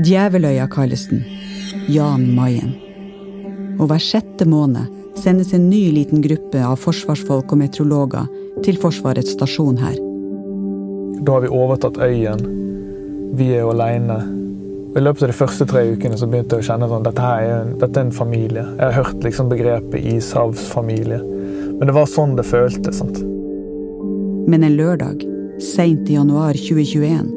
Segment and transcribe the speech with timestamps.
[0.00, 1.24] Djeveløya kalles den.
[1.90, 2.72] Jan Mayen.
[3.80, 4.88] Og hver sjette måned
[5.20, 8.28] sendes en ny liten gruppe av forsvarsfolk og meteorologer
[8.64, 9.96] til Forsvarets stasjon her.
[11.20, 12.44] Da har vi overtatt øyen.
[13.36, 14.20] Vi er jo aleine.
[14.96, 17.50] I løpet av de første tre ukene så begynte jeg å kjenne at dette, er
[17.60, 18.64] en, dette er en familie.
[18.64, 21.20] Jeg har hørt liksom begrepet ishavsfamilie.
[21.76, 22.98] Men det var sånn det føltes.
[22.98, 23.20] sant?
[24.50, 25.22] Men en lørdag,
[25.62, 27.28] seint i januar 2021,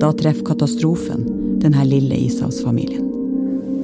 [0.00, 1.24] da treffer katastrofen
[1.60, 3.06] denne lille ishavsfamilien.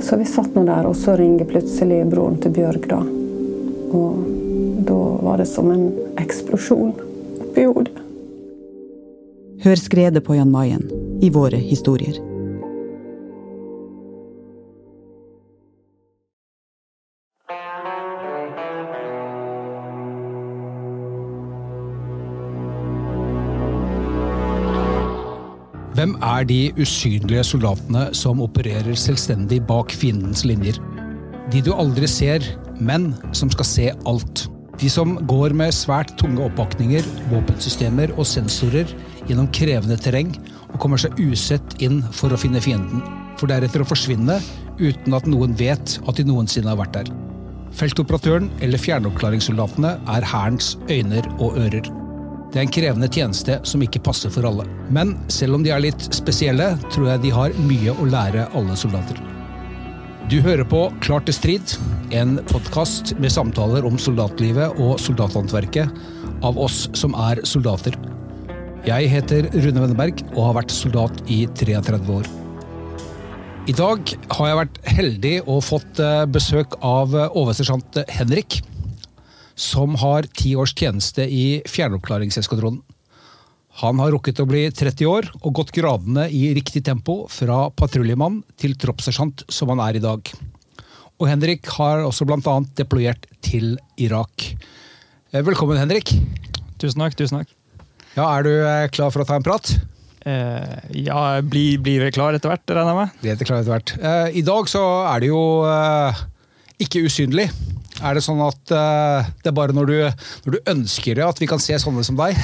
[0.02, 3.00] Så vi satt nå der, og så ringer plutselig broren til Bjørg, da.
[3.96, 4.24] Og
[4.86, 5.88] da var det som en
[6.20, 6.92] eksplosjon
[7.46, 7.96] oppi hodet.
[9.64, 10.84] Hør skredet på Jan Mayen
[11.24, 12.20] i våre historier.
[26.06, 30.76] Hvem er de usynlige soldatene som opererer selvstendig bak fiendens linjer?
[31.50, 32.46] De du aldri ser,
[32.78, 34.44] men som skal se alt.
[34.78, 38.94] De som går med svært tunge oppakninger, våpensystemer og sensorer
[39.26, 40.30] gjennom krevende terreng
[40.68, 43.02] og kommer seg usett inn for å finne fienden,
[43.34, 44.38] for deretter å forsvinne
[44.78, 47.14] uten at noen vet at de noensinne har vært der.
[47.74, 51.96] Feltoperatøren eller fjernoppklaringssoldatene er Hærens øyne og ører.
[52.56, 54.64] Det er en krevende tjeneste som ikke passer for alle.
[54.88, 58.76] Men selv om de er litt spesielle, tror jeg de har mye å lære alle
[58.80, 59.18] soldater.
[60.32, 61.74] Du hører på Klart til strid,
[62.16, 66.00] en podkast med samtaler om soldatlivet og soldathåndverket
[66.48, 67.92] av oss som er soldater.
[68.88, 72.30] Jeg heter Rune Wenneberg og har vært soldat i 33 år.
[73.68, 78.62] I dag har jeg vært heldig og fått eh, besøk av oversersjant Henrik
[79.56, 82.82] som har ti års tjeneste i fjernoppklaringseskadronen.
[83.82, 88.38] Han har rukket å bli 30 år og gått gradene i riktig tempo fra patruljemann
[88.60, 90.30] til troppssersjant som han er i dag.
[91.20, 92.54] Og Henrik har også bl.a.
[92.76, 94.46] deployert til Irak.
[95.32, 96.12] Eh, velkommen, Henrik.
[96.80, 97.16] Tusen takk.
[97.16, 97.52] tusen takk.
[98.16, 99.74] Ja, Er du eh, klar for å ta en prat?
[100.26, 100.76] Eh,
[101.06, 103.20] ja, blir, blir vi klar etter hvert, regner jeg med.
[103.22, 103.92] Blir klar etter hvert.
[104.00, 104.82] Eh, I dag så
[105.12, 106.24] er det jo eh,
[106.84, 107.50] ikke usynlig.
[108.04, 109.96] Er det sånn at uh, det er bare når du,
[110.46, 112.36] når du, ønsker det, at vi kan se sånne som deg?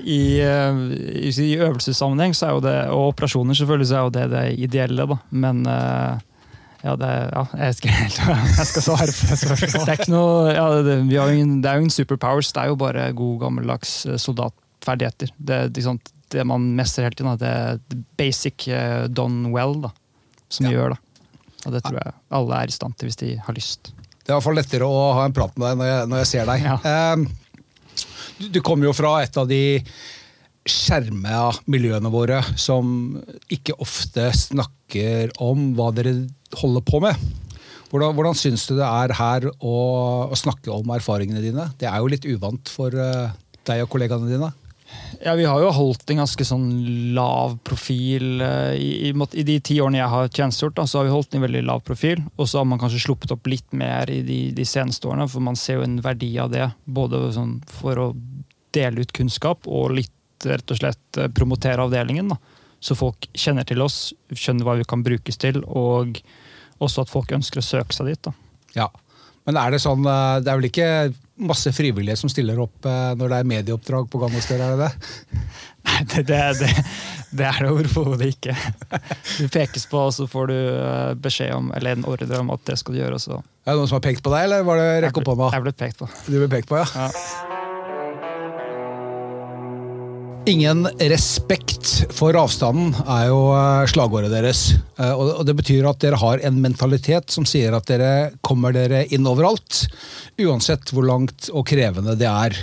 [0.00, 4.14] I, uh, i, i øvelsessammenheng så er jo det, og operasjoner selvfølgelig, så er jo
[4.18, 5.08] det det ideelle.
[5.12, 5.18] da.
[5.30, 6.20] Men uh,
[6.84, 8.22] ja, det, ja, jeg skal helt
[8.60, 9.76] jeg skal svare på det spørsmålet.
[9.76, 13.10] Det er ikke noe, ja, det, det, er jo ingen superpowers, det er jo bare
[13.16, 15.32] god gammeldags soldatferdigheter.
[15.36, 16.00] Det, liksom,
[16.32, 18.68] det man mestrer hele tiden, det er basic
[19.12, 19.94] done well, da,
[20.52, 20.76] som ja.
[20.76, 21.04] gjør det.
[21.66, 23.92] Og det tror jeg alle er i stand til hvis de har lyst.
[24.20, 26.22] Det er i hvert fall lettere å ha en prat med deg når jeg, når
[26.22, 26.64] jeg ser deg.
[26.64, 26.78] Ja.
[26.86, 28.00] Eh,
[28.40, 29.62] du, du kommer jo fra et av de
[30.70, 33.18] skjerma miljøene våre som
[33.52, 36.14] ikke ofte snakker om hva dere
[36.60, 37.28] holder på med.
[37.90, 39.76] Hvordan, hvordan syns du det er her å,
[40.30, 41.66] å, snakke om erfaringene dine?
[41.80, 43.32] Det er jo litt uvant for uh,
[43.66, 44.52] deg og kollegaene dine.
[45.20, 46.68] Ja, Vi har jo holdt en ganske sånn
[47.16, 48.40] lav profil.
[48.40, 51.36] Eh, I, i, I, de ti årene jeg har tjenestegjort, da, så har vi holdt
[51.36, 52.22] en veldig lav profil.
[52.36, 55.44] Og så har man kanskje sluppet opp litt mer i de, de seneste årene, for
[55.44, 56.70] man ser jo en verdi av det.
[56.88, 58.08] Både sånn for å
[58.72, 62.32] dele ut kunnskap og litt rett og slett eh, promotere avdelingen.
[62.32, 62.40] da.
[62.80, 66.22] Så folk kjenner til oss, skjønner hva vi kan brukes til, og
[66.80, 68.22] også at folk ønsker å søke seg dit.
[68.24, 68.32] da.
[68.78, 68.88] Ja,
[69.44, 70.88] Men er det sånn, eh, det er vel ikke
[71.40, 74.76] masse frivillige som stiller opp eh, når det er medieoppdrag på gang og større, er
[74.76, 75.42] det det?
[75.88, 76.70] Nei, det, det, det,
[77.40, 78.56] det er det overhodet ikke.
[79.38, 82.66] Du pekes på, og så får du eh, beskjed om, eller en ordre om at
[82.68, 83.20] det skal du gjøre.
[83.20, 83.40] Også.
[83.64, 85.54] Er det noen som har pekt på deg, eller var det rekk opp hånda?
[85.56, 86.10] Jeg ble pekt på.
[86.28, 87.08] Du ble pekt på, ja.
[87.08, 87.49] ja.
[90.50, 94.62] Ingen respekt for avstanden er jo eh, slagordet deres.
[94.98, 99.04] Eh, og Det betyr at dere har en mentalitet som sier at dere kommer dere
[99.14, 99.84] inn overalt.
[100.42, 102.56] Uansett hvor langt og krevende det er.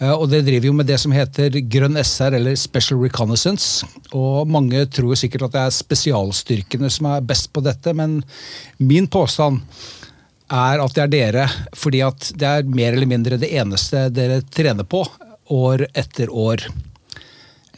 [0.00, 3.86] Eh, og det driver jo med det som heter grønn SR, eller Special Reconnaissance.
[4.10, 8.18] Og mange tror sikkert at det er spesialstyrkene som er best på dette, men
[8.82, 9.62] min påstand
[10.50, 11.46] er at det er dere.
[11.78, 15.06] Fordi at det er mer eller mindre det eneste dere trener på
[15.54, 16.66] år etter år.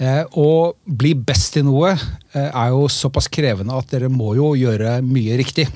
[0.00, 4.54] Eh, å bli best i noe eh, er jo såpass krevende at dere må jo
[4.56, 5.66] gjøre mye riktig.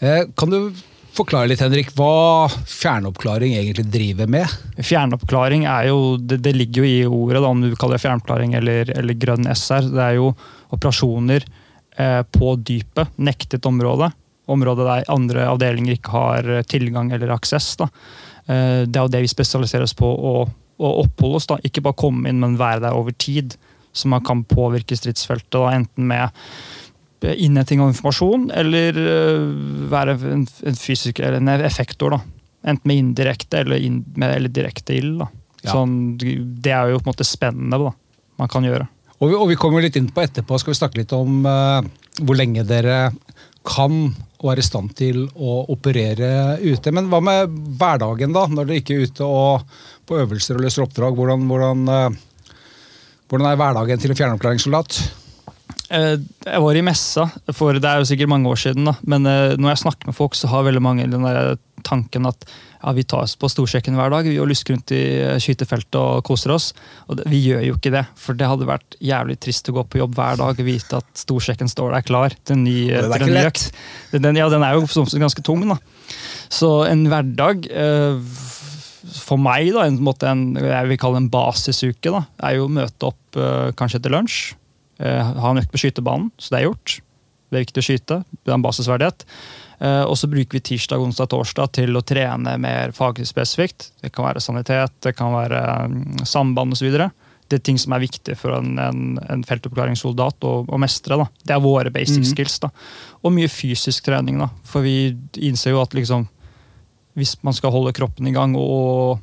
[0.00, 0.72] Eh, kan du
[1.16, 4.56] forklare litt, Henrik, hva fjernoppklaring egentlig driver med?
[4.80, 8.56] Fjernoppklaring er jo, det, det ligger jo i ordet, da, om du kaller det fjernoppklaring
[8.58, 9.92] eller, eller grønn SR.
[9.92, 10.30] Det er jo
[10.76, 14.10] operasjoner eh, på dypet, nektet område.
[14.52, 17.74] Område der andre avdelinger ikke har tilgang eller aksess.
[17.80, 17.88] Da.
[18.46, 20.38] Eh, det er jo det vi spesialiserer oss på å
[20.78, 21.48] og oppholde oss.
[21.50, 23.56] da, Ikke bare komme inn, men være der over tid.
[23.96, 26.30] Så man kan påvirke stridsfeltet, da, enten med
[27.26, 29.46] innhenting av informasjon, eller øh,
[29.90, 32.12] være en, fysiker, fysisk, eller en effektor.
[32.12, 32.20] da.
[32.66, 35.18] Enten med indirekte eller, in, med, eller direkte ild.
[35.22, 35.30] da.
[35.62, 35.72] Ja.
[35.72, 37.94] Sånn, det er jo på en måte spennende da,
[38.38, 38.86] man kan gjøre.
[39.16, 41.80] Og vi, og vi kommer litt inn på etterpå, skal vi snakke litt om uh,
[42.20, 42.98] hvor lenge dere
[43.66, 46.92] kan og er i stand til å operere ute.
[46.94, 48.44] Men hva med hverdagen, da?
[48.46, 51.16] Når dere ikke er ute og på øvelser og løser oppdrag.
[51.18, 52.50] Hvordan, hvordan, eh,
[53.28, 55.00] hvordan er hverdagen til en fjernoppklaringssoldat?
[55.90, 58.96] Eh, Jeg var i messa, for det er jo sikkert mange år siden, da.
[59.06, 61.56] men eh, når jeg snakker med folk, så har veldig mange den der
[61.86, 62.46] tanken at
[62.82, 65.02] ja, vi tar oss på storsjekken hver dag vi og lusker rundt i
[65.42, 66.68] skytefeltet og koser oss.
[67.06, 69.84] Og det, vi gjør jo ikke det, for det hadde vært jævlig trist å gå
[69.90, 73.26] på jobb hver dag og vite at storsjekken står der klar til en ny, til
[73.26, 73.68] en ny økt.
[74.14, 75.78] Den, ja, den er jo ganske tung, da.
[76.52, 78.20] Så en hverdag eh,
[79.14, 82.72] for meg, da, en, måte, en, jeg vil kalle en basisuke, da, er jo å
[82.72, 84.38] møte opp uh, kanskje etter lunsj.
[85.00, 86.96] Uh, ha en økt på skytebanen, så det er gjort.
[87.46, 88.16] Det er viktig å skyte.
[88.42, 89.26] Det er en basisverdighet.
[89.76, 93.90] Uh, og så bruker vi tirsdag, onsdag, torsdag til å trene mer faglig spesifikt.
[94.02, 96.88] Det kan være sanitet, det kan være um, samband osv.
[97.46, 101.14] Det er ting som er viktig for en, en, en feltoppklaringssoldat å, å mestre.
[101.20, 101.28] Da.
[101.46, 102.30] Det er våre basic Mhm.
[102.32, 102.56] skills.
[102.64, 102.72] Da.
[103.22, 104.40] Og mye fysisk trening.
[104.42, 104.48] Da.
[104.66, 105.12] For vi
[105.46, 106.26] innser jo at liksom,
[107.16, 109.22] hvis man skal holde kroppen i gang og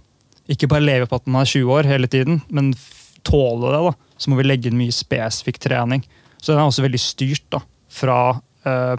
[0.50, 2.74] ikke bare leve på at man er 20 år hele tiden, men
[3.24, 6.04] tåle det, da, så må vi legge inn mye spesifikk trening.
[6.36, 7.62] Så den er også veldig styrt da,
[7.94, 8.18] fra
[8.68, 8.95] eh,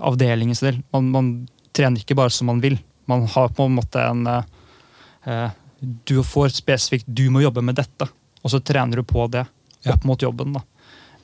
[0.00, 0.80] avdelingens del.
[0.94, 1.32] Man, man
[1.76, 2.78] trener ikke bare som man vil.
[3.10, 4.46] Man har på en måte en eh,
[5.28, 5.60] eh,
[6.08, 8.08] Du får spesifikt du må jobbe med dette,
[8.40, 9.44] og så trener du på det
[9.92, 10.56] opp mot jobben.
[10.56, 10.62] da.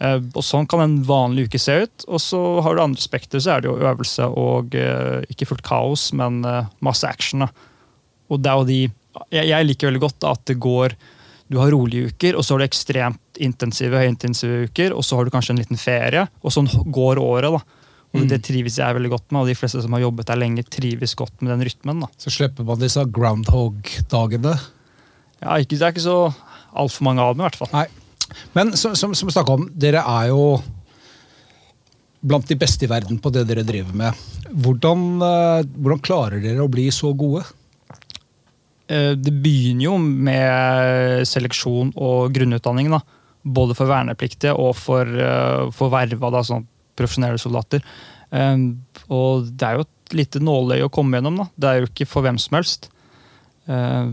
[0.00, 2.06] Eh, og Sånn kan en vanlig uke se ut.
[2.08, 5.64] Og så har du andre spekter, så er det jo øvelse og eh, ikke fullt
[5.67, 7.44] kaos, men eh, masse action.
[8.31, 8.81] Og det er jo de
[9.35, 10.93] jeg, jeg liker veldig godt at det går
[11.50, 15.26] Du har rolige uker, og så har du ekstremt intensive, høyintensive uker, og så har
[15.26, 17.50] du kanskje en liten ferie, og sånn går året.
[17.50, 17.58] da.
[18.14, 18.29] Og Mm.
[18.29, 21.14] Det trives jeg veldig godt med, og de fleste som har jobbet der lenge, trives
[21.19, 22.00] godt med den rytmen.
[22.00, 22.06] da.
[22.19, 24.55] Så slipper man disse groundhog-dagene.
[25.43, 26.35] Ja, ikke, Det er ikke så
[26.75, 27.69] altfor mange av dem, i hvert fall.
[27.73, 27.87] Nei.
[28.55, 30.61] Men som, som, som om, dere er jo
[32.21, 34.27] blant de beste i verden på det dere driver med.
[34.50, 37.44] Hvordan, eh, hvordan klarer dere å bli så gode?
[38.91, 42.91] Eh, Det begynner jo med seleksjon og grunnutdanning.
[42.91, 43.00] da.
[43.44, 46.67] Både for vernepliktige og for, eh, for verva, da, sånn
[46.97, 47.82] profesjonelle soldater.
[48.32, 48.56] Eh,
[49.09, 51.37] Og det er jo et lite nåløye å komme gjennom.
[51.37, 51.49] da.
[51.59, 52.91] Det er jo ikke for hvem som helst.
[53.69, 54.12] Eh,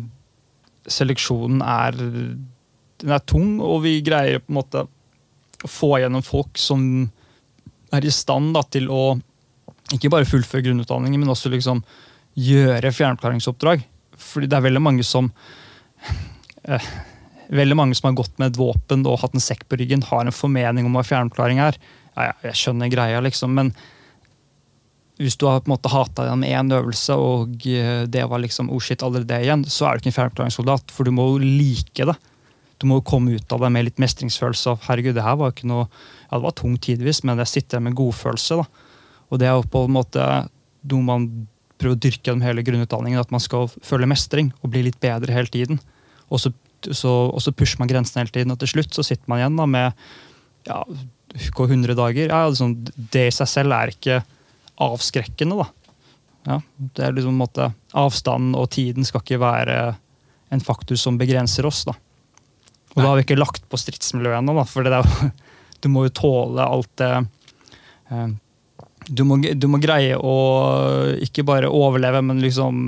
[0.87, 1.91] Seleksjonen er,
[3.01, 6.81] den er tung, og vi greier på en måte å få gjennom folk som
[7.95, 9.17] er i stand da, til å
[9.95, 11.83] ikke bare fullføre grunnutdanningen, men også liksom
[12.37, 13.85] gjøre fjernklaringsoppdrag.
[14.17, 15.29] Fordi det er veldig mange som
[16.65, 16.89] eh,
[17.47, 20.25] Veldig mange som har gått med et våpen og hatt en sekk på ryggen, har
[20.27, 21.77] en formening om hva fjernklaring er.
[22.17, 23.69] Ja, ja, jeg skjønner greia, liksom, men
[25.15, 28.67] hvis du har på en måte hata gjennom én øvelse, og eh, det var liksom
[28.67, 31.39] oh shit, aldri det igjen, så er du ikke en fjernklaringssoldat, for du må jo
[31.39, 32.17] like det.
[32.77, 34.69] Du må komme ut av det med litt mestringsfølelse.
[34.69, 35.87] av herregud, det her var ikke noe,
[36.27, 38.55] ja Det var tungt tidvis, men jeg sitter med godfølelse.
[38.55, 38.65] da.
[39.29, 40.23] Og det er jo på en måte
[40.87, 41.27] noe man
[41.77, 43.19] prøver å dyrke gjennom hele grunnutdanningen.
[43.19, 45.81] At man skal føle mestring og bli litt bedre hele tiden.
[46.29, 46.51] Og så,
[46.91, 49.59] så, og så pusher man grensene hele tiden, og til slutt så sitter man igjen
[49.59, 50.07] da med
[50.67, 50.81] ja,
[51.55, 52.29] gå 100 dager.
[52.29, 52.75] Ja, liksom,
[53.13, 54.21] det i seg selv er ikke
[54.83, 55.69] avskrekkende, da.
[56.47, 56.61] Ja,
[56.95, 59.77] det er liksom en måte Avstanden og tiden skal ikke være
[60.53, 61.83] en faktor som begrenser oss.
[61.87, 61.97] da.
[62.97, 65.01] Og da har vi ikke lagt på stridsmiljøet ennå, for det
[65.83, 67.13] du må jo tåle alt det
[68.09, 68.27] eh,
[69.07, 70.35] du må, du må greie å
[71.23, 72.81] ikke bare overleve, men liksom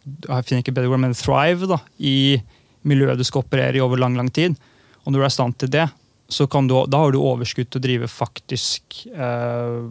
[0.00, 2.40] jeg finner ikke bedre ord, men thrive da, i
[2.88, 4.56] miljøet du skal operere i over lang lang tid.
[5.04, 5.84] Og når du er i stand til det,
[6.30, 9.84] så kan du, da har du overskudd til å drive faktisk eh,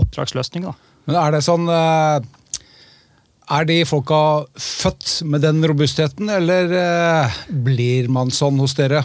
[0.00, 0.66] oppdragsløsning.
[0.66, 0.74] da.
[1.06, 2.26] Men er det sånn eh,
[3.50, 4.18] Er de folka
[4.62, 9.00] født med den robustheten, eller eh, blir man sånn hos dere?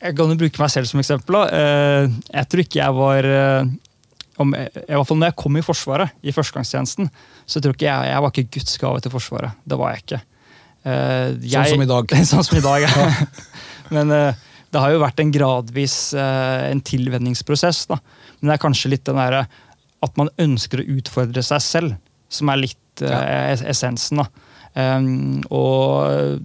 [0.00, 1.36] Jeg kan jo bruke meg selv som eksempel.
[1.54, 3.70] Eh, Jeg tror ikke jeg var eh,
[4.42, 7.10] om, I hvert fall når jeg kom i Forsvaret, i førstegangstjenesten,
[7.46, 9.58] så tror ikke jeg jeg var ikke Guds gave til Forsvaret.
[9.68, 10.20] Det var jeg ikke.
[10.80, 12.14] Jeg, Sånn som i dag.
[12.32, 13.08] sånn som i dag, ja.
[13.94, 17.84] Men det har jo vært en gradvis en tilvenningsprosess.
[17.90, 17.98] da.
[18.40, 19.44] Men det er kanskje litt den derre
[20.00, 21.98] at man ønsker å utfordre seg selv,
[22.32, 23.58] som er litt eh, ja.
[23.72, 24.22] essensen.
[24.22, 24.28] da.
[24.74, 26.40] Um, og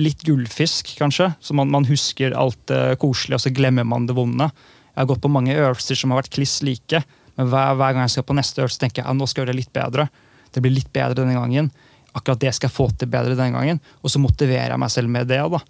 [0.00, 1.30] litt gullfisk, kanskje.
[1.40, 4.50] Så man, man husker alt det koselige, og så glemmer man det vonde.
[4.90, 7.02] Jeg har gått på mange øvelser som har vært kliss like,
[7.38, 9.46] men hver, hver gang jeg skal på neste øvelse, tenker jeg at nå skal jeg
[9.46, 10.08] gjøre det litt bedre.
[10.50, 11.70] Det blir litt bedre denne gangen.
[12.12, 13.80] akkurat det skal jeg få til bedre denne gangen.
[14.02, 15.40] Og så motiverer jeg meg selv med det.
[15.40, 15.60] da.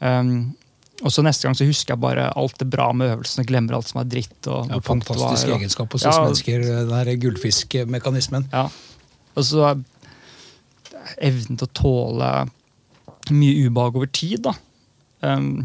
[0.00, 0.54] Um,
[1.02, 3.76] og så Neste gang så husker jeg bare alt det bra med øvelsen og glemmer
[3.76, 4.46] alt som er dritt.
[4.46, 6.66] og Ja, fantastisk var, egenskap hos Ja, mennesker,
[7.08, 8.48] den gullfiskmekanismen.
[8.52, 8.68] Ja.
[9.34, 9.72] Og så
[11.20, 12.32] evnen til å tåle
[13.32, 14.54] mye ubehag over tid, da.
[15.24, 15.64] Um,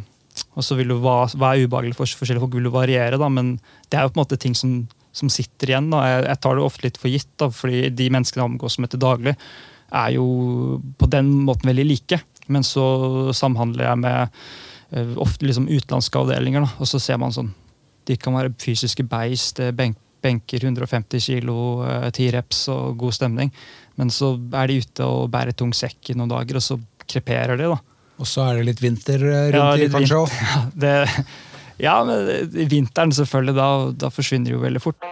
[0.55, 3.27] og så vil jo hva, hva er ubehagelig for forskjellige folk, vil jo variere, da,
[3.31, 3.57] men
[3.89, 4.81] det er jo på en måte ting som,
[5.15, 5.89] som sitter igjen.
[5.91, 6.03] da.
[6.07, 8.93] Jeg, jeg tar det ofte litt for gitt, da, fordi de menneskene jeg omgås med
[8.93, 9.35] til daglig,
[9.89, 10.27] er jo
[11.01, 12.21] på den måten veldig like.
[12.49, 12.85] Men så
[13.35, 14.19] samhandler jeg med
[14.95, 17.51] eh, ofte liksom utenlandske avdelinger, da, og så ser man sånn
[18.09, 21.57] De kan være fysiske beist, benker benk, benker 150 kilo,
[21.87, 23.51] eh, ti reps og god stemning.
[23.99, 27.57] Men så er de ute og bærer tung sekk i noen dager, og så kreperer
[27.59, 27.69] de.
[27.73, 27.79] da.
[28.19, 30.35] Og så er det litt vinter eh, rundt Ja, i kanskje òg.
[30.43, 30.93] Ja, det,
[31.79, 35.09] ja, men vinteren selvfølgelig, da, da forsvinner det jo veldig fort.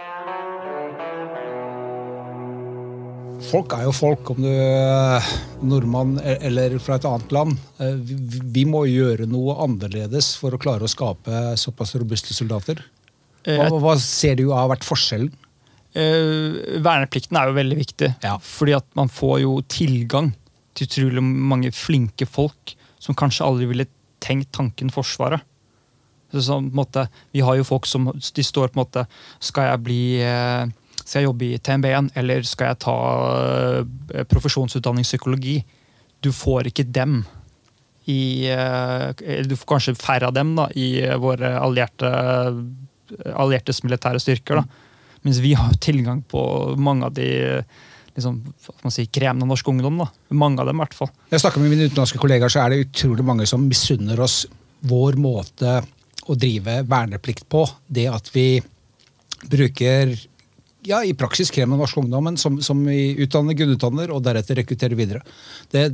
[3.48, 5.24] Folk er jo folk, om du er
[5.64, 7.54] nordmann e- eller fra et annet land.
[7.80, 12.82] Eh, Vi vi må gjøre noe annerledes for å klare å skape såpass robuste soldater.
[13.48, 15.32] Hva, Eh, hva ser du har vært forskjellen?
[15.96, 18.36] Eh, verneplikten er jo veldig viktig, Ja.
[18.38, 20.34] fordi at man får jo tilgang
[20.74, 23.86] til utrolig mange flinke folk som kanskje aldri ville
[24.20, 25.40] tenkt tanken Forsvaret.
[26.30, 29.06] Så, så, måte, vi har jo folk som de står på en måte
[29.40, 30.66] Skal jeg bli eh,
[31.06, 32.96] skal jeg jobbe i TNB-en, eller skal jeg ta
[34.28, 35.64] profesjonsutdanning psykologi?
[36.20, 37.22] Du får ikke dem
[38.08, 42.10] i eller Du får kanskje færre av dem da, i våre allierte,
[43.34, 44.62] alliertes militære styrker.
[44.62, 44.64] da.
[45.26, 46.40] Mens vi har tilgang på
[46.78, 47.28] mange av de
[48.14, 48.40] liksom,
[48.82, 50.00] man si, kremene av norsk ungdom.
[50.02, 50.08] da.
[50.30, 51.12] Mange av dem, i hvert fall.
[51.30, 54.44] Jeg snakker med mine utenlandske kollegaer, så er det utrolig mange som misunner oss
[54.88, 55.80] vår måte
[56.28, 57.64] å drive verneplikt på.
[57.86, 58.60] Det at vi
[59.48, 60.14] bruker
[60.86, 65.22] ja, i praksis av norsk ungdom, som, som vi utdanner, grunnutdanner og deretter rekrutterer videre.
[65.70, 65.88] Det,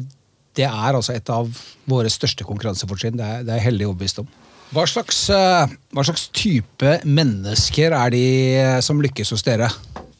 [0.56, 1.50] det er altså et av
[1.90, 3.16] våre største konkurransefortrinn.
[3.18, 4.28] Det, det er jeg heldig overbevist om.
[4.72, 8.24] Hva slags, eh, hva slags type mennesker er de
[8.58, 9.68] eh, som lykkes hos dere?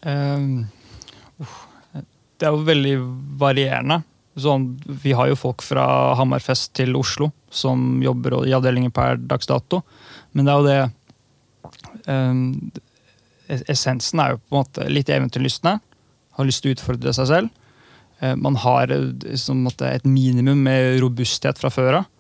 [0.05, 1.49] Eh,
[2.39, 2.97] det er jo veldig
[3.41, 4.03] varierende.
[4.35, 5.87] Sånn, vi har jo folk fra
[6.19, 9.85] Hammerfest til Oslo som jobber i avdelingen per dags dato.
[10.35, 10.81] Men det er jo det
[12.11, 15.77] eh, Essensen er jo på en måte litt eventyrlystne.
[16.35, 17.53] Har lyst til å utfordre seg selv.
[18.21, 22.11] Eh, man har et minimum med robusthet fra før av.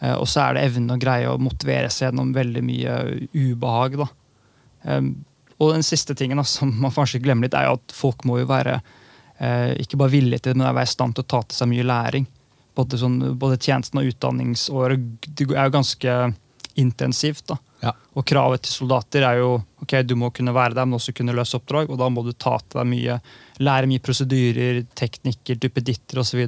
[0.00, 2.98] Eh, og så er det evnen å greie å motivere seg gjennom veldig mye
[3.32, 3.98] ubehag.
[4.02, 4.10] da.
[5.56, 8.40] Og den siste tingen da, som man kanskje glemmer litt, er jo at folk må
[8.42, 8.78] jo være
[9.38, 11.70] eh, ikke bare villige til det, men være i stand til å ta til seg
[11.72, 12.26] mye læring.
[12.76, 16.16] Både, sånn, både tjenesten og utdanningsåret det er jo ganske
[16.76, 17.46] intensivt.
[17.48, 17.56] da.
[17.80, 17.94] Ja.
[18.16, 21.34] Og kravet til soldater er jo ok, du må kunne være der, men også kunne
[21.36, 21.88] løse oppdrag.
[21.88, 23.16] Og da må du ta til deg mye,
[23.64, 26.44] lære mye prosedyrer, teknikker, duppeditter osv.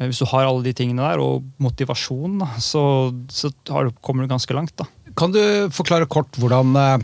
[0.00, 2.82] Hvis du har alle de tingene der, og motivasjon, da, så,
[3.28, 4.72] så har du, kommer du ganske langt.
[4.80, 4.86] da.
[5.18, 5.42] Kan du
[5.74, 7.02] forklare kort hvordan eh,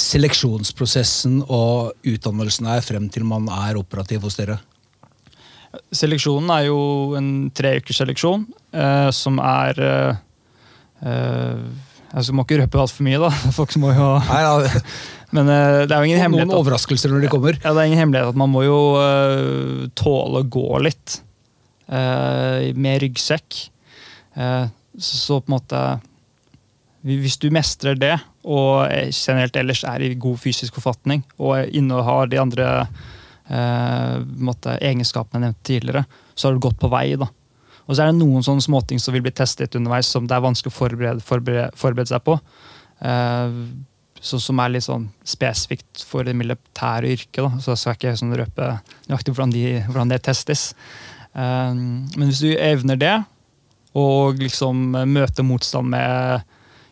[0.00, 4.58] seleksjonsprosessen og utdannelsen er frem til man er operativ hos dere?
[5.94, 6.80] Seleksjonen er jo
[7.18, 10.18] en treukers seleksjon, eh, som er eh,
[11.06, 11.62] eh,
[12.10, 13.30] altså, Må ikke røpe altfor mye, da.
[13.58, 14.82] Folk må jo Nei, ja,
[15.36, 17.58] Men eh, det er jo ingen Noen hemmelighet at, overraskelser når de kommer.
[17.62, 21.20] ja, det er ingen hemmelighet at man må jo eh, tåle å gå litt.
[21.90, 23.58] Eh, med ryggsekk.
[24.34, 24.66] Eh,
[24.98, 25.82] så, på en måte
[27.00, 32.36] Hvis du mestrer det, og generelt ellers er i god fysisk forfatning, og innehar de
[32.36, 32.66] andre
[33.48, 36.02] eh, måte, egenskapene jeg nevnte tidligere,
[36.34, 37.14] så har du gått på vei.
[37.16, 37.30] da.
[37.86, 40.44] Og så er det noen sånne småting som vil bli testet underveis, som det er
[40.44, 42.36] vanskelig å forberede, forberede, forberede seg på.
[44.20, 47.40] Så, som er litt sånn spesifikt for det militære yrket.
[47.40, 48.68] da, Så jeg skal ikke sånn røpe
[49.08, 50.74] nøyaktig hvordan, de, hvordan det testes.
[51.34, 53.16] Eh, men hvis du evner det,
[53.98, 56.46] og liksom møter motstand med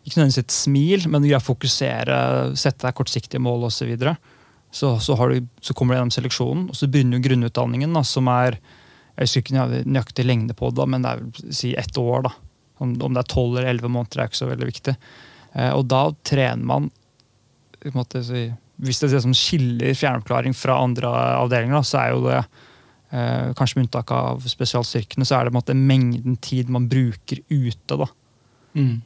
[0.08, 2.18] ikke nødvendigvis et smil, men greier å fokusere,
[2.58, 4.16] sette deg kortsiktige mål osv., så, videre,
[4.72, 5.16] så, så,
[5.60, 6.68] så kommer du gjennom seleksjonen.
[6.72, 8.58] Og så begynner jo grunnutdanningen, da, som er
[9.18, 12.28] Jeg husker ikke nøyaktig lengde på det, men det er vel, si ett år.
[12.28, 12.32] da.
[12.78, 14.94] Om, om det er tolv eller elleve måneder, er ikke så veldig viktig.
[15.54, 16.90] Eh, og da trener man
[17.94, 18.22] måte,
[18.78, 21.10] Hvis det er det som skiller fjernoppklaring fra andre
[21.42, 22.40] avdelinger, da, så er jo det
[23.08, 27.96] Kanskje med unntak av spesialstyrkene, så er det måte mengden tid man bruker ute.
[27.96, 28.08] da.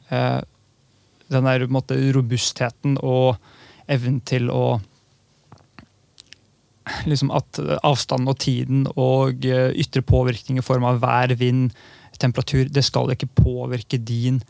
[0.09, 0.41] Eh,
[1.31, 3.37] den der måte, robustheten og
[3.87, 4.81] evnen til å
[7.07, 11.71] liksom At avstanden og tiden og eh, ytre påvirkning i form av vær, vind,
[12.19, 14.41] temperatur, det skal ikke påvirke din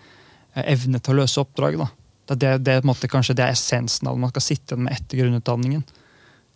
[0.55, 1.83] eh, evne til å løse oppdraget.
[1.83, 1.89] da.
[2.25, 4.97] Det, det, det, måte, kanskje det er essensen av det man skal sitte igjen med
[4.97, 5.85] etter grunnutdanningen.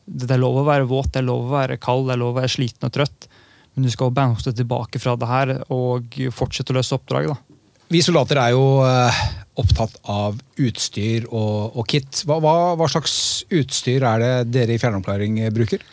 [0.07, 2.35] Det, er lov å være våt, det er lov å være kald, det er lov
[2.35, 3.27] å være sliten og trøtt.
[3.75, 7.35] Men du skal bounce tilbake fra det her og fortsette å løse oppdraget.
[7.35, 7.57] da.
[7.93, 9.19] Vi soldater er jo eh,
[9.61, 12.23] opptatt av utstyr og, og kit.
[12.27, 15.85] Hva, hva, hva, slags utstyr er det dere i fjernopplæring bruker?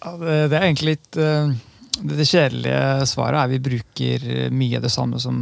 [0.00, 1.52] Ja, det, det, er egentlig litt uh,
[1.96, 5.38] Det kjedelige svaret er vi bruker mye av det samme som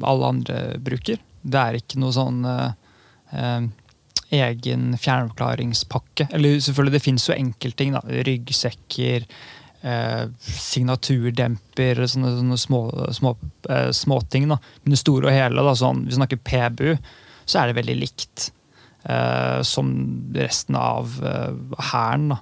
[0.00, 1.20] alle andre bruker.
[1.42, 2.72] Det er ikke noe sånn uh,
[3.36, 3.68] uh,
[4.32, 6.28] egen fjernforklaringspakke.
[6.32, 7.96] Eller selvfølgelig, det finnes jo enkeltting.
[8.28, 9.26] Ryggsekker,
[9.82, 10.24] eh,
[10.56, 13.36] signaturdemper, sånne, sånne små, små,
[13.68, 14.48] eh, småting.
[14.48, 16.96] Men det store og hele, da, sånn, vi snakker PBU,
[17.44, 18.50] så er det veldig likt
[19.04, 19.92] eh, som
[20.34, 21.52] resten av eh,
[21.92, 22.40] da.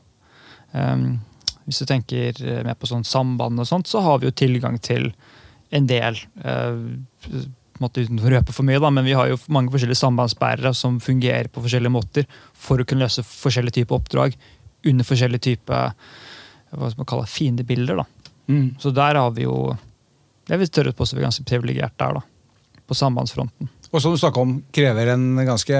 [0.73, 1.21] Um,
[1.65, 5.11] hvis du tenker mer på sånn samband og sånt, så har vi jo tilgang til
[5.75, 6.79] en del eh,
[7.83, 10.99] måte uten å røpe for mye, da, men vi har jo mange forskjellige sambandsbærere som
[11.03, 14.37] fungerer på forskjellige måter for å kunne løse forskjellige typer oppdrag
[14.91, 15.93] under forskjellige typer
[16.71, 18.03] hva man kalle fiendebilder.
[18.03, 18.33] da.
[18.51, 18.77] Mm.
[18.81, 19.77] Så der har vi jo
[20.47, 22.81] Det er vi tørret på så vi er ganske privilegert der, da.
[22.89, 23.69] På sambandsfronten.
[23.91, 25.77] Og som du snakka om, krever en ganske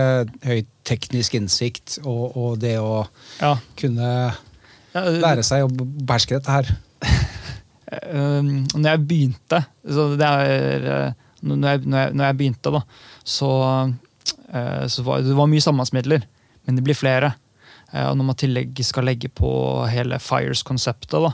[0.47, 3.03] høy teknisk innsikt og, og det å
[3.41, 3.57] ja.
[3.79, 6.71] kunne ja, lære seg å beherske dette her.
[7.91, 12.81] når jeg begynte så det er eh, når jeg, når jeg, når jeg begynte, da,
[13.25, 13.51] så,
[14.55, 16.27] uh, så var det var mye sambandsmidler,
[16.67, 17.33] men det blir flere.
[17.93, 19.51] Uh, og når man tillegg skal legge på
[19.91, 21.31] hele Fires-konseptet,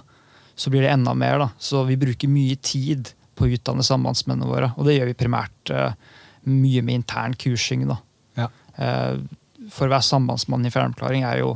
[0.56, 1.40] så blir det enda mer.
[1.42, 1.48] da.
[1.58, 4.70] Så vi bruker mye tid på å utdanne sambandsmennene våre.
[4.76, 5.90] Og det gjør vi primært uh,
[6.48, 7.86] mye med intern kursing.
[7.90, 8.00] da.
[8.36, 8.50] Ja.
[9.72, 11.54] for å være sambandsmann i fjernklaring er jo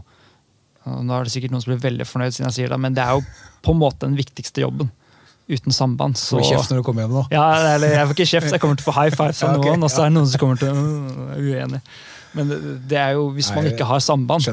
[0.88, 3.02] Nå er det sikkert noen som blir veldig fornøyd siden jeg sier det, men det
[3.04, 4.88] er jo på en måte den viktigste jobben
[5.50, 6.18] uten samband.
[6.20, 6.38] Så...
[6.38, 7.24] Får kjeft når du kommer hjem nå?
[7.34, 9.58] Ja, eller Jeg får ikke kjeft, jeg kommer til å få high five fra ja,
[9.58, 10.86] okay, noen, og så er det noen som kommer til å
[11.32, 11.82] være uenig.
[12.38, 12.50] Men
[12.86, 14.44] det er jo, hvis man ikke har samband,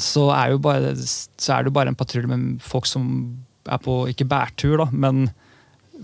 [0.00, 3.04] så er, bare, så er det bare en patrulje med folk som
[3.68, 5.26] er på ikke bærtur, da, men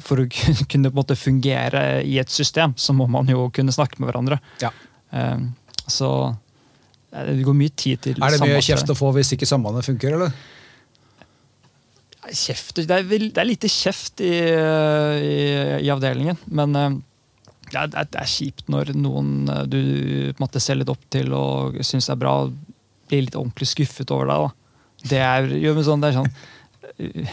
[0.05, 0.27] for å
[0.71, 4.11] kunne på en måte fungere i et system, så må man jo kunne snakke med
[4.11, 4.41] hverandre.
[4.63, 4.75] Ja.
[5.11, 5.51] Um,
[5.89, 6.11] så
[7.09, 8.35] det går mye tid til samband.
[8.35, 10.35] Er det mye kjeft å få hvis ikke sambandet funker, eller?
[12.29, 15.37] Kjeft, det, er, det er lite kjeft i, i,
[15.81, 16.77] i avdelingen, men
[17.73, 19.81] ja, det, er, det, er, kjipt når noen uh, du
[20.41, 22.41] måte ser litt opp til og syns er bra,
[23.09, 24.47] blir litt ordentlig skuffet over deg.
[24.47, 25.03] Da.
[25.13, 26.33] Det er, jo, sånn, det er sånn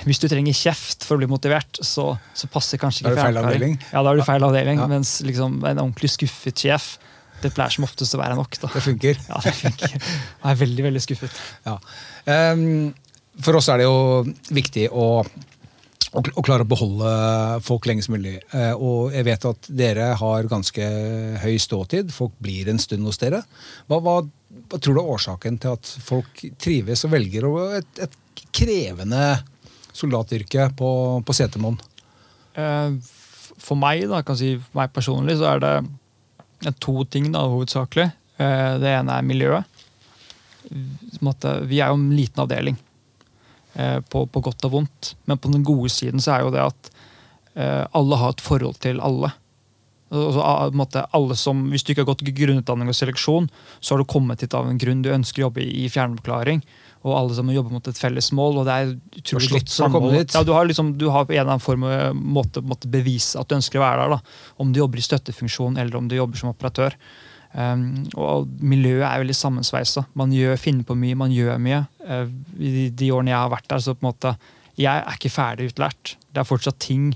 [0.05, 3.79] Hvis du trenger kjeft for å bli motivert, så, så passer kanskje ikke feil avdeling.
[3.91, 4.89] Ja, da er du feil avdeling, ja.
[4.91, 6.95] Mens liksom, en ordentlig skuffet sjef
[7.43, 8.58] det pleier som oftest å være nok.
[8.62, 8.69] Da.
[8.73, 9.17] Det funker.
[9.27, 9.95] Ja, det funker.
[9.95, 11.41] Jeg er veldig veldig skuffet.
[11.65, 11.75] Ja.
[12.25, 12.93] Um,
[13.43, 14.24] for oss er det jo
[14.56, 17.12] viktig å, å, klare å beholde
[17.65, 18.38] folk lengst mulig.
[18.56, 20.89] Eh, og jeg vet at dere har ganske
[21.43, 22.13] høy ståtid.
[22.15, 23.43] Folk blir en stund hos dere.
[23.89, 24.21] Hva, hva,
[24.69, 27.50] hva tror du er årsaken til at folk trives og velger
[27.82, 29.28] et, et krevende
[29.95, 30.89] soldatyrke på,
[31.26, 31.78] på Setermoen?
[32.56, 32.95] Eh,
[33.65, 38.10] for meg, da, kan si, for meg personlig, så er det to ting da, hovedsakelig.
[38.39, 39.71] Eh, det ene er miljøet.
[40.65, 42.78] Vi er jo en liten avdeling.
[43.75, 45.15] Eh, på, på, godt og vondt.
[45.27, 46.93] Men på den gode siden så er jo det at
[47.59, 49.33] eh, alle har et forhold til alle.
[50.15, 53.49] Altså, alle som, hvis du ikke har gått grunnutdanning og seleksjon,
[53.81, 55.03] så har du kommet hit av en grunn.
[55.03, 56.61] Du ønsker å jobbe i fjernforklaring,
[57.03, 58.61] og alle sammen jobber mot et felles mål.
[58.61, 60.15] og det er utrolig godt samhold.
[60.23, 61.83] Ja, du, har liksom, du har på en eller annen form
[62.38, 64.15] måte, måte bevise at du ønsker å være der.
[64.15, 64.53] Da.
[64.63, 66.95] Om du jobber i støttefunksjon eller om du jobber som operatør.
[67.55, 70.03] Um, og miljøet er veldig sammensveisa.
[70.19, 71.85] Man gjør, finner på mye, man gjør mye.
[72.03, 72.25] Uh,
[72.59, 74.33] I de, de, årene jeg har vært der, så på en måte
[74.75, 76.17] Jeg er ikke ferdig utlært.
[76.35, 77.13] Det er fortsatt ting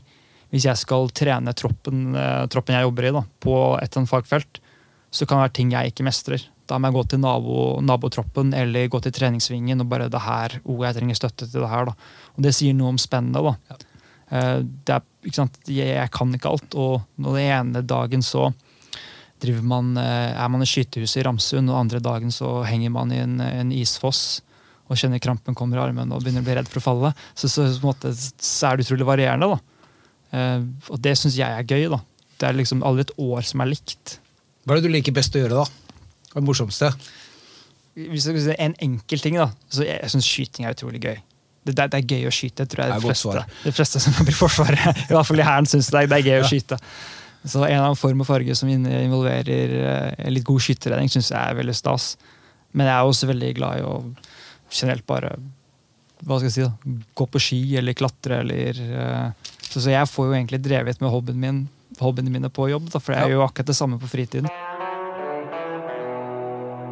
[0.53, 4.13] Hvis jeg skal trene troppen, uh, troppen jeg jobber i, da, på et eller annet
[4.13, 4.61] fagfelt,
[5.11, 6.47] så kan det være ting jeg ikke mestrer.
[6.69, 10.55] Da må jeg gå til nabo, nabotroppen eller gå til treningsvingen og bare det her,
[10.63, 11.91] oh, jeg trenger støtte til det her.
[11.91, 12.15] da.
[12.37, 13.43] Og Det sier noe om spennet.
[13.43, 13.77] da.
[14.31, 15.05] Uh, er?
[15.27, 16.79] Jeg, jeg, kan ikke alt.
[16.79, 18.53] Og når den ene dagen så
[19.63, 23.21] man, eh, er man i skytehuset i Ramsund, og andre dagen så henger man i
[23.23, 24.41] en, en isfoss
[24.89, 27.49] og kjenner krampen kommer i armen og begynner å bli redd for å falle, så,
[27.51, 29.51] så, måte, så er det utrolig varierende.
[29.53, 29.59] da.
[30.33, 31.87] Eh, og det syns jeg er gøy.
[31.93, 32.01] da.
[32.39, 34.17] Det er liksom aldri et år som er likt.
[34.65, 36.09] Hva er det du liker best å gjøre, da?
[36.29, 36.91] Hva er det morsomste?
[37.99, 39.49] Hvis jeg si En enkel ting, da.
[39.69, 41.17] Så jeg syns skyting er utrolig gøy.
[41.65, 42.65] Det, det, det, er gøy å skyte.
[42.69, 45.69] tror jeg de fleste, de fleste som jobber i Forsvaret, i hvert fall i Hæren,
[45.69, 46.79] syns det, det, er gøy å skyte.
[47.47, 51.55] Så en annen form og farge som involverer eh, litt god skytterredning, syns jeg er
[51.59, 52.11] veldig stas.
[52.75, 53.95] Men jeg er også veldig glad i å
[54.69, 55.33] generelt bare
[56.27, 58.41] hva skal jeg si da, gå på ski eller klatre.
[58.43, 61.61] eller eh, så, så, jeg får jo egentlig drevet med hobbyen min,
[61.99, 63.31] hobbyene mine på jobb, da, for jeg ja.
[63.31, 64.49] gjør jo akkurat det samme på fritiden.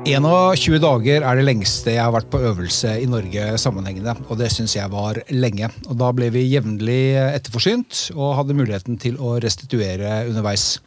[0.07, 4.13] 21 dager er det lengste jeg har vært på øvelse i Norge sammenhengende.
[4.31, 5.67] Og det syns jeg var lenge.
[5.89, 10.77] Og da ble vi jevnlig etterforsynt og hadde muligheten til å restituere underveis.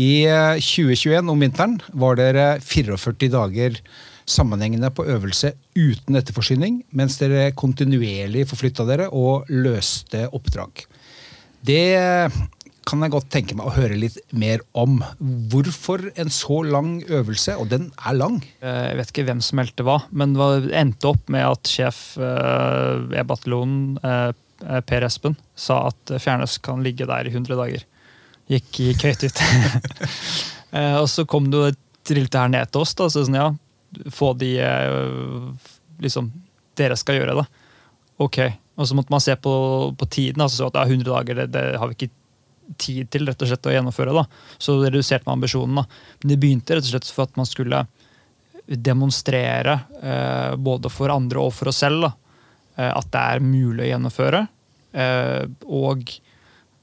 [0.00, 0.24] I
[0.56, 3.76] 2021 eh, om vinteren var dere 44 dager
[4.24, 10.86] sammenhengende på øvelse uten etterforsyning, mens dere kontinuerlig forflytta dere og løste oppdrag.
[11.60, 11.84] Det
[12.88, 14.98] kan jeg godt tenke meg å høre litt mer om.
[15.52, 17.56] Hvorfor en så lang øvelse?
[17.60, 18.40] Og den er lang.
[18.64, 22.00] Eh, jeg vet ikke hvem som meldte hva, men det endte opp med at sjef
[22.20, 27.86] eh, i bataljonen, eh, Per Espen, sa at Fjernes kan ligge der i 100 dager.
[28.50, 29.40] Gikk, gikk høyt ut.
[31.00, 31.70] og så kom det jo
[32.10, 32.92] trilte her ned til oss.
[32.98, 33.46] da, så sånn, ja,
[34.12, 34.50] få de
[36.04, 36.28] liksom,
[36.76, 37.46] Dere skal gjøre det.
[38.20, 38.38] Ok.
[38.80, 39.54] Og så måtte man se på,
[39.96, 40.44] på tiden.
[40.44, 42.12] altså så at er 100 dager, det, det har vi ikke
[42.78, 44.14] tid til rett og slett å gjennomføre.
[44.14, 44.24] Da.
[44.58, 45.86] Så reduserte man ambisjonene.
[46.20, 47.84] Men det begynte rett og slett for at man skulle
[48.70, 52.12] demonstrere, eh, både for andre og for oss selv, da,
[52.76, 54.42] eh, at det er mulig å gjennomføre.
[54.94, 56.12] Eh, og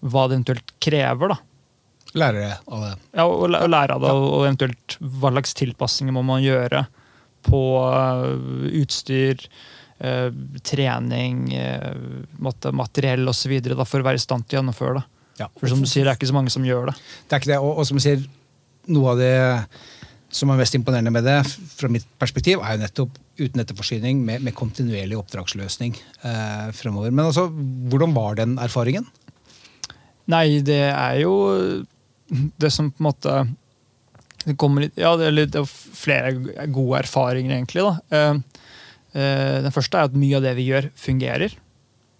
[0.04, 1.36] hva det eventuelt krever.
[1.36, 1.38] da.
[2.17, 2.93] Lære av det.
[3.13, 6.86] Ja, og lære av det, og eventuelt hva slags tilpasninger må man gjøre
[7.47, 9.43] på uh, utstyr,
[10.04, 10.32] uh,
[10.67, 11.93] trening, uh,
[12.71, 13.60] materiell osv.
[13.84, 15.06] for å være i stand til å gjennomføre det.
[15.38, 15.52] Ja.
[15.60, 16.97] For som du sier, det er ikke så mange som gjør det.
[17.28, 18.23] Det er ikke det, og, og som du sier,
[18.93, 19.36] noe av det
[20.34, 21.38] som er mest imponerende med det,
[21.78, 27.13] fra mitt perspektiv, er jo nettopp uten etterforsyning med, med kontinuerlig oppdragsløsning eh, fremover.
[27.13, 27.47] Men altså,
[27.91, 29.08] hvordan var den erfaringen?
[30.28, 31.36] Nei, det er jo
[32.28, 33.38] det som på en måte
[34.47, 37.84] det kommer litt, ja, det er, litt, det er flere gode erfaringer, egentlig.
[37.84, 37.95] da.
[38.15, 38.67] Eh,
[39.19, 41.56] eh, den første er at mye av det vi gjør, fungerer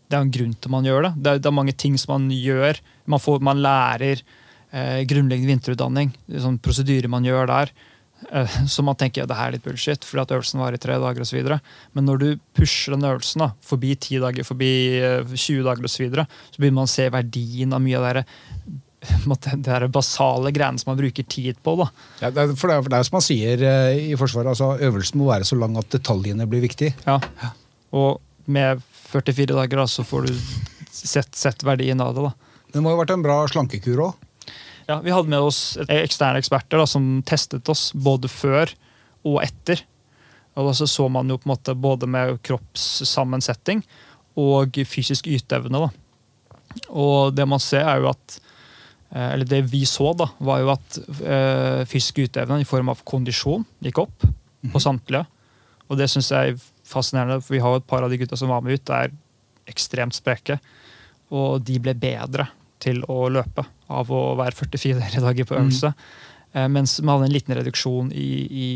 [0.08, 1.13] det er en grunn til man gjør det.
[1.20, 2.80] Det er, det er mange ting som man gjør.
[3.12, 6.13] Man, får, man lærer eh, grunnleggende vinterutdanning.
[6.39, 7.74] Sånn prosedyrer man gjør der.
[8.32, 10.84] Eh, så man tenker ja, det her er litt bullshit, fordi at øvelsen varer i
[10.84, 11.54] tre dager osv.
[11.98, 15.98] Men når du pusher den øvelsen da, forbi ti dager, forbi eh, 20 dager osv.,
[15.98, 18.28] så, videre, så begynner man å se verdien av mye av det
[19.46, 21.76] det der basale greiene som man bruker tid på.
[21.80, 21.89] da.
[22.24, 24.52] Ja, det, er, for det, er, for det er som man sier uh, i Forsvaret,
[24.56, 26.96] altså øvelsen må være så lang at detaljene blir viktige.
[27.06, 27.20] Ja,
[27.96, 28.81] og med
[29.12, 30.33] 44 dager, da, så får du
[30.91, 32.25] sett, sett, verdien av det.
[32.29, 32.63] da.
[32.73, 34.25] Det må jo ha vært en bra slankekur òg?
[34.88, 38.71] Ja, vi hadde med oss eksterne eksperter da, som testet oss både før
[39.27, 39.83] og etter.
[40.57, 43.83] Og så så man jo på en måte både med kroppssammensetning
[44.39, 45.83] og fysisk yteevne.
[45.83, 45.89] da.
[46.89, 48.38] Og det man ser, er jo at
[49.12, 53.03] eh, eller det vi så, da, var jo at øh, fysisk yteevne i form av
[53.03, 54.83] kondisjon gikk opp på mhm.
[54.83, 55.25] samtlige.
[55.88, 56.57] Og det syns jeg
[56.88, 59.12] fascinerende, for vi har jo et par av de gutta som var med ut, er
[59.67, 60.60] ekstremt spreke.
[61.36, 62.47] Og de ble bedre
[62.84, 65.91] til å løpe av å være 44 dager på øvelse.
[65.91, 66.23] Mm.
[66.71, 68.69] Mens vi hadde en liten reduksjon i, i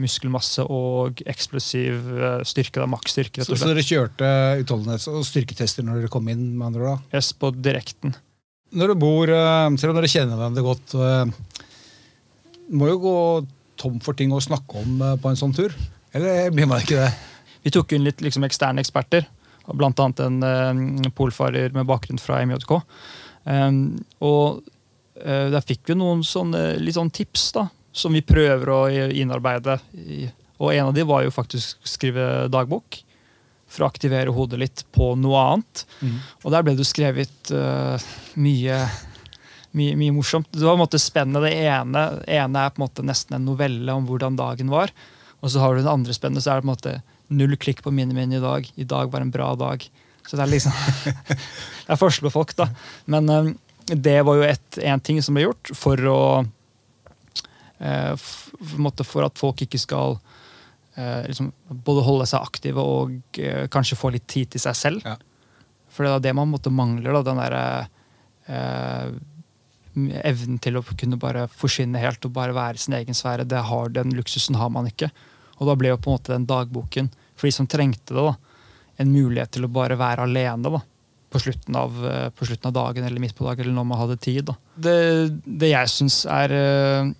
[0.00, 2.80] muskelmasse og eksplosiv eh, styrke.
[2.80, 3.44] da, Maksstyrke.
[3.46, 4.30] Så, så dere kjørte
[4.64, 6.48] utholdenhets- og styrketester når dere kom inn?
[6.56, 6.96] med andre da?
[7.20, 8.16] Yes, på direkten.
[8.74, 10.96] Når du bor, eh, Selv om dere kjenner hverandre godt,
[12.74, 13.16] må jo gå
[13.78, 15.76] tom for ting å snakke om på en sånn tur?
[16.16, 17.12] Eller blir man ikke det?
[17.62, 19.26] Vi tok inn litt liksom, eksterne eksperter,
[19.68, 19.92] bl.a.
[20.24, 22.78] en uh, polfarer med bakgrunn fra MJK.
[23.44, 24.62] Um, og
[25.24, 29.78] uh, der fikk vi noen sånne, litt sånn tips da, som vi prøver å innarbeide.
[30.58, 33.02] Og en av de var jo faktisk å skrive dagbok.
[33.68, 35.84] For å aktivere hodet litt på noe annet.
[36.00, 36.16] Mm.
[36.40, 38.00] Og der ble det skrevet uh,
[38.40, 38.78] mye,
[39.76, 40.48] mye, mye, morsomt.
[40.54, 41.44] Det var på en måte spennende.
[41.44, 44.94] Det ene, ene, er på en måte nesten en novelle om hvordan dagen var.
[45.42, 46.96] Og så har du det andre spennende, så er det på en måte
[47.28, 48.68] Null klikk på minnet min i dag.
[48.76, 49.84] I dag var en bra dag.
[50.28, 50.72] Så det er liksom
[51.88, 52.68] Det er forskjell på folk, da.
[53.08, 53.52] Men um,
[53.88, 54.48] det var jo
[54.84, 56.20] en ting som ble gjort for å
[57.80, 64.00] uh, For at folk ikke skal uh, liksom, både holde seg aktive og uh, kanskje
[64.00, 65.08] få litt tid til seg selv.
[65.08, 65.16] Ja.
[65.88, 67.16] For det er det man måtte mangler.
[67.16, 67.56] da, den der,
[69.98, 73.48] evnen til å kunne bare forsvinne helt og bare være sin egen sfære.
[73.48, 75.10] Det har, den luksusen har man ikke.
[75.58, 78.34] Og da ble jo på en måte den dagboken for de som trengte det, da,
[78.98, 80.80] en mulighet til å bare være alene da,
[81.28, 84.00] på slutten, av, eh, på slutten av dagen eller midt på dagen, eller når man
[84.00, 84.48] hadde tid.
[84.48, 84.56] Da.
[84.74, 84.96] Det,
[85.44, 87.10] det jeg syns er uh,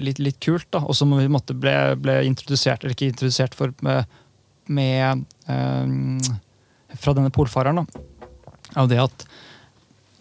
[0.00, 4.18] litt, litt, kult, og som vi måtte ble, ble, introdusert, eller ikke introdusert for med,
[4.70, 6.38] med uh,
[6.96, 8.06] fra denne polfareren, da,
[8.78, 9.28] er det at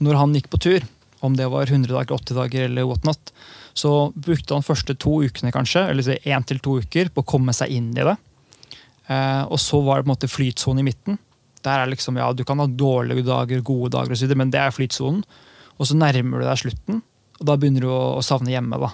[0.03, 0.83] når han gikk på tur,
[1.25, 3.31] om det var 100 dager, 80 dager eller whatnot,
[3.77, 7.53] så brukte han første to ukene kanskje, eller én til to uker på å komme
[7.53, 8.15] seg inn i det.
[9.07, 11.19] Eh, og så var det på en måte flytsone i midten.
[11.65, 14.53] Der er liksom, ja, Du kan ha dårlige dager, gode dager, og så videre, men
[14.53, 15.21] det er flytsonen.
[15.77, 17.03] Og så nærmer du deg slutten,
[17.37, 18.79] og da begynner du å, savne hjemme.
[18.81, 18.91] da.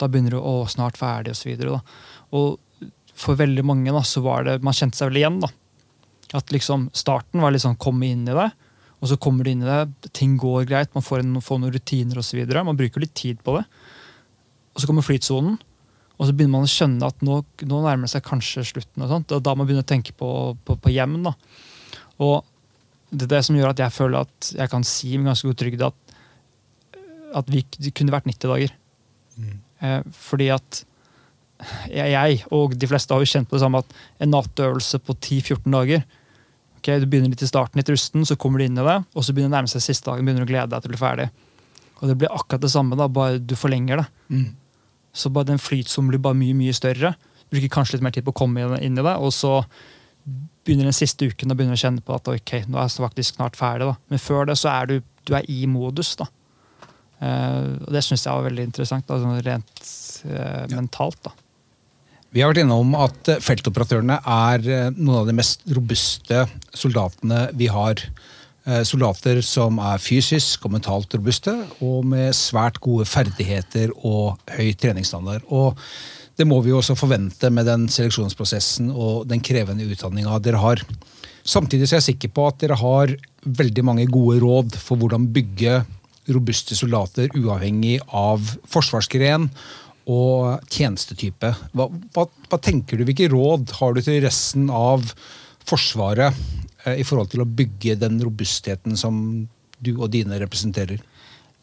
[0.00, 1.76] Da begynner du å snart ferdig, og så videre.
[1.76, 2.08] Da.
[2.32, 5.40] Og for veldig mange da, så var det Man kjente seg vel igjen.
[5.44, 5.52] da.
[6.38, 8.48] At liksom starten var liksom komme inn i det,
[8.98, 10.10] og så kommer du inn i det.
[10.16, 12.40] Ting går greit, man får, en, får noen rutiner osv.
[12.64, 13.66] Man bruker litt tid på det.
[14.78, 15.56] Og så kommer flytsonen,
[16.18, 19.02] og så begynner man å skjønne at nå, nå nærmer det seg kanskje slutten.
[19.02, 20.28] og sånt, og Da må man begynne å tenke på,
[20.62, 21.16] på, på hjem.
[21.26, 21.34] da.
[22.22, 22.46] Og
[23.10, 25.58] det er det som gjør at jeg føler at jeg kan si med ganske god
[25.58, 26.14] trygd at,
[27.42, 28.74] at vi kunne vært 90 dager.
[29.82, 30.84] Eh, fordi at
[31.90, 35.14] jeg, jeg og de fleste har jo kjent på det samme at en nattøvelse på
[35.16, 36.04] 10-14 dager
[36.78, 39.26] okay, Du begynner litt i starten, litt rusten, så kommer du inn i det, og
[39.26, 41.00] så begynner det nærme seg siste dagen, begynner du å glede deg til å bli
[41.02, 41.28] ferdig.
[41.98, 44.06] Og det blir akkurat det samme, da, bare du forlenger det.
[44.30, 44.46] Mm.
[45.16, 47.14] Så bare den flytsonen blir bare mye mye større.
[47.48, 49.62] Du bruker kanskje litt mer tid på å komme inn i det, og så
[50.68, 53.38] begynner den siste uken å begynne å kjenne på at ok, nå er jeg faktisk
[53.38, 53.88] snart ferdig.
[53.88, 53.96] da.
[54.12, 56.14] Men før det så er du, du er i modus.
[56.20, 56.28] da.
[57.18, 59.84] Uh, og Det syns jeg var veldig interessant, da, sånn rent
[60.28, 61.22] eh, mentalt.
[61.24, 61.32] da.
[62.36, 64.66] Vi har vært innom at eh, feltoperatørene er
[64.98, 66.44] noen av de mest robuste
[66.76, 68.04] soldatene vi har.
[68.68, 74.74] Eh, Soldater som er fysisk og mentalt robuste, og med svært gode ferdigheter og høy
[74.76, 75.46] treningsstandard.
[75.48, 75.78] Og
[76.36, 80.84] det må vi jo også forvente med den seleksjonsprosessen og den krevende utdanninga dere har.
[81.48, 83.14] Samtidig så er jeg sikker på at dere har
[83.48, 85.80] veldig mange gode råd for hvordan bygge
[86.28, 89.48] robuste soldater uavhengig av forsvarsgren
[90.12, 91.54] og tjenestetype.
[91.72, 95.08] Hva, hva, hva tenker du, Hvilke råd har du til resten av
[95.68, 96.36] Forsvaret
[96.86, 101.02] i forhold til å bygge den robustheten som du og dine representerer?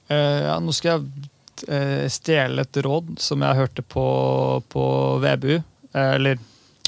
[0.08, 1.30] Eh, ja, nå skal jeg
[1.72, 4.06] eh, stjele et råd som jeg hørte på,
[4.72, 4.86] på
[5.24, 5.56] VBU.
[5.56, 6.40] eh, eller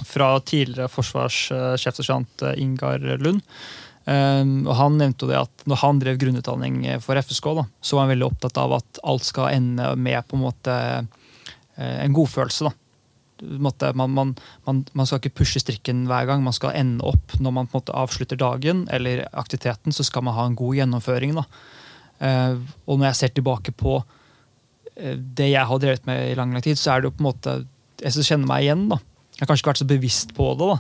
[0.06, 3.42] fra tidligere forsvarssjefsersjant eh, Ingar Lund.
[4.06, 7.98] Eh, og Han nevnte jo det at når han drev grunnutdanning for FSK, da, så
[7.98, 12.16] var han veldig opptatt av at alt skal ende med på en måte eh, en
[12.16, 12.70] godfølelse.
[12.70, 12.87] da.
[13.42, 16.44] Måte, man, man, man, man skal ikke pushe strikken hver gang.
[16.46, 20.48] Man skal ende opp når man måte avslutter dagen eller aktiviteten, så skal man ha
[20.48, 21.36] en god gjennomføring.
[21.38, 22.56] Eh,
[22.88, 24.00] og når jeg ser tilbake på
[24.96, 27.24] eh, det jeg har drevet med i lang lang tid, så er det jo på
[27.24, 27.58] en måte
[27.98, 28.90] Jeg kjenner meg igjen.
[28.92, 29.00] da.
[29.38, 30.78] Jeg har kanskje ikke vært så bevisst på det, da.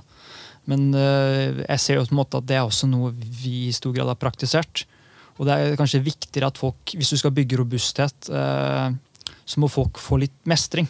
[0.69, 3.73] men eh, jeg ser jo på en måte at det er også noe vi i
[3.73, 4.85] stor grad har praktisert.
[5.37, 8.87] Og det er kanskje viktigere at folk, hvis du skal bygge robusthet, eh,
[9.47, 10.89] så må folk få litt mestring.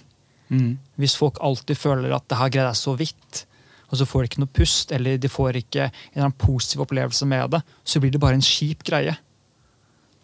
[1.02, 3.46] Hvis folk alltid føler at det her greide jeg så vidt,
[3.88, 7.56] og så får de ikke noe pust, eller de får ikke en positiv opplevelse med
[7.56, 9.16] det, så blir det bare en kjip greie.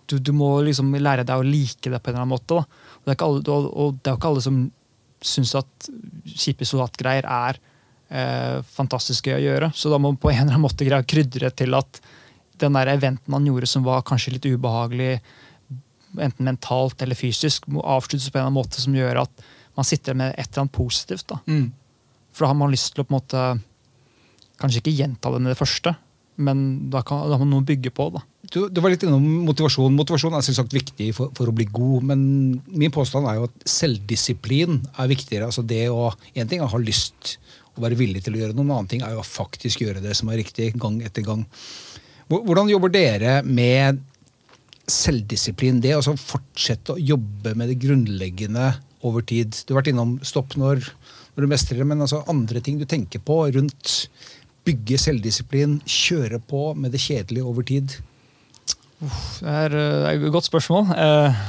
[0.08, 2.60] Du, du må liksom lære deg å like det på en eller annen måte.
[2.60, 4.58] Og, det er og, det er jo ikke alle som
[5.24, 5.88] syns at
[6.28, 7.60] kjipe soldatgreier er
[8.12, 9.72] eh, fantastisk gøy å gjøre.
[9.76, 12.02] Så da må man på en eller annen måte greie å krydre til at
[12.60, 15.18] den der eventen man gjorde som var kanskje litt ubehagelig,
[16.20, 19.46] enten mentalt eller fysisk, må avsluttes på en eller annen måte som gjør at
[19.78, 21.28] man sitter med et eller annet positivt.
[21.30, 21.40] da.
[21.48, 21.72] Mm.
[22.34, 23.46] For da har man lyst til å på en måte
[24.62, 25.92] Kanskje ikke gjenta det med det første,
[26.46, 26.60] men
[26.94, 28.06] da, kan, da har man noe å bygge på.
[28.14, 28.22] da.
[28.54, 29.96] Du, du var litt innom motivasjon.
[29.98, 32.22] Motivasjon er selvsagt viktig for, for å bli god, men
[32.70, 35.50] min påstand er jo at selvdisiplin er viktigere.
[35.50, 37.36] altså det å, En ting er å ha lyst
[37.74, 40.04] og være villig til å gjøre noe, en annen ting er jo å faktisk gjøre
[40.04, 41.44] det som er riktig, gang etter gang.
[42.30, 44.02] Hvordan jobber dere med
[44.90, 45.82] selvdisiplin?
[45.82, 48.70] Det å altså fortsette å jobbe med det grunnleggende
[49.04, 49.56] over tid.
[49.68, 50.84] Du har vært innom stopp når,
[51.36, 54.08] når du mestrer det, men altså andre ting du tenker på rundt
[54.64, 57.98] bygge selvdisiplin, kjøre på med det kjedelige over tid?
[59.04, 60.94] Det er, eh, det er et godt spørsmål.
[60.96, 61.44] Eh,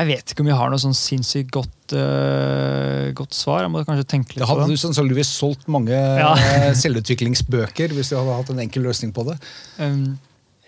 [0.00, 3.64] Jeg vet ikke om jeg har noe sånn sinnssykt godt, eh, godt svar.
[3.64, 4.76] Jeg må kanskje tenke litt på hadde det.
[4.76, 6.34] du sannsynligvis solgt mange Ja.
[6.72, 9.38] selvutviklingsbøker hvis du hadde hatt en enkel løsning på det.
[9.78, 10.18] Um,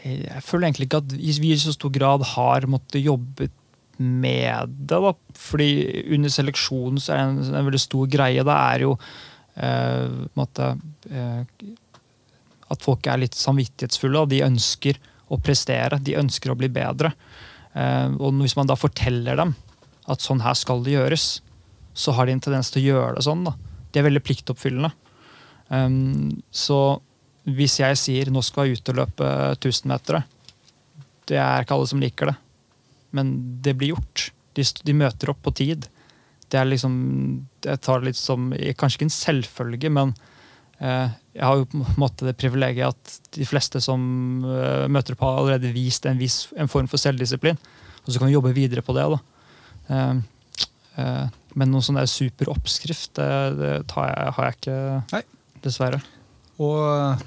[0.05, 3.49] Jeg føler egentlig ikke at vi i så stor grad har måttet jobbe
[4.03, 4.99] med det.
[4.99, 5.69] da, fordi
[6.15, 8.45] under seleksjonen så er det en, en veldig stor greie.
[8.47, 8.97] Det er jo
[9.55, 10.75] eh, måtte,
[11.11, 11.71] eh,
[12.73, 14.25] at folk er litt samvittighetsfulle.
[14.25, 15.01] og De ønsker
[15.33, 17.13] å prestere, de ønsker å bli bedre.
[17.73, 19.55] Eh, og hvis man da forteller dem
[20.11, 21.41] at sånn her skal det gjøres,
[21.95, 23.45] så har de en tendens til å gjøre det sånn.
[23.47, 23.55] da.
[23.93, 24.93] De er veldig pliktoppfyllende.
[25.73, 27.01] Um, så
[27.49, 30.23] hvis jeg sier nå skal jeg ut og løpe 1000-metere,
[31.31, 32.37] det er ikke alle som liker det.
[33.17, 33.33] Men
[33.65, 34.31] det blir gjort.
[34.57, 35.89] De, de møter opp på tid.
[36.53, 36.95] Det er liksom
[37.65, 40.13] Jeg tar det litt som Kanskje ikke en selvfølge, men
[40.81, 44.03] eh, jeg har jo på en måte det privilegiet at de fleste som
[44.45, 47.61] eh, møter opp, har allerede vist en, vis, en form for selvdisiplin.
[48.03, 49.07] Og så kan vi jobbe videre på det.
[49.15, 49.21] da.
[49.89, 50.67] Eh,
[51.01, 54.77] eh, men noen sånn der super oppskrift, det, det tar jeg, har jeg ikke,
[55.15, 55.23] Nei.
[55.65, 56.03] dessverre.
[56.63, 56.77] Og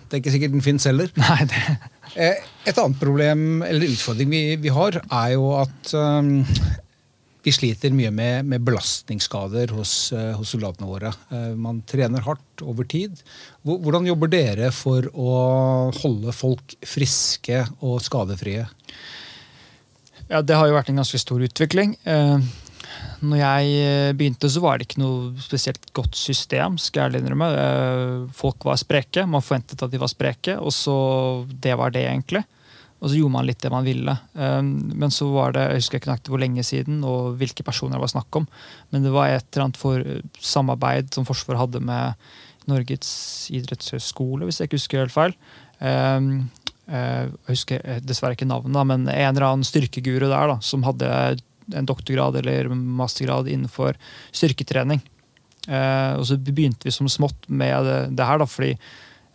[0.05, 1.09] det er ikke sikkert den fins heller.
[1.25, 6.45] Nei, det, Eh, Et annet problem, eller utfordring vi, vi har, er jo at um,
[7.45, 11.11] vi sliter mye med, med belastningsskader hos, uh, hos, soldatene våre.
[11.29, 13.19] Uh, man trener hardt over tid.
[13.65, 15.35] Hvordan jobber dere for å
[15.99, 18.65] holde folk friske og skadefrie?
[20.29, 21.97] Ja, Det har jo vært en ganske stor utvikling.
[22.07, 22.41] Uh,
[23.25, 26.77] når jeg begynte, så var det ikke noe spesielt godt system.
[26.81, 27.47] skal jeg innrømme.
[28.35, 30.97] Folk var spreke, man forventet at de var spreke, og så
[31.49, 32.43] det var det, egentlig.
[33.03, 34.15] Og så gjorde man litt det man ville.
[34.33, 38.05] Um, men så var det jeg husker ikke hvor lenge siden og hvilke personer det
[38.05, 38.47] var snakk om.
[38.89, 40.01] Men det var et eller annet for
[40.41, 42.29] samarbeid som Forsvaret hadde med
[42.65, 43.11] Norges
[43.53, 45.35] idrettshøgskole, hvis jeg ikke husker helt feil.
[45.77, 51.11] Jeg husker dessverre ikke navnet, men en eller annen styrkeguru der da, som hadde
[51.73, 53.97] en doktorgrad eller mastergrad innenfor
[54.35, 55.01] styrketrening.
[55.65, 58.75] Uh, og så begynte vi som smått med det, det her, da, fordi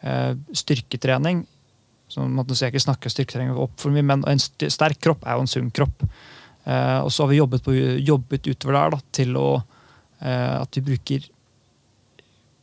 [0.04, 1.46] uh, styrketrening
[2.10, 5.44] Sånn at jeg ikke snakker styrketrening opp for mye, men en sterk kropp er jo
[5.44, 6.00] en sunn kropp.
[6.66, 9.44] Eh, og så har vi jobbet, på, jobbet utover der da, til å,
[10.18, 11.28] at vi bruker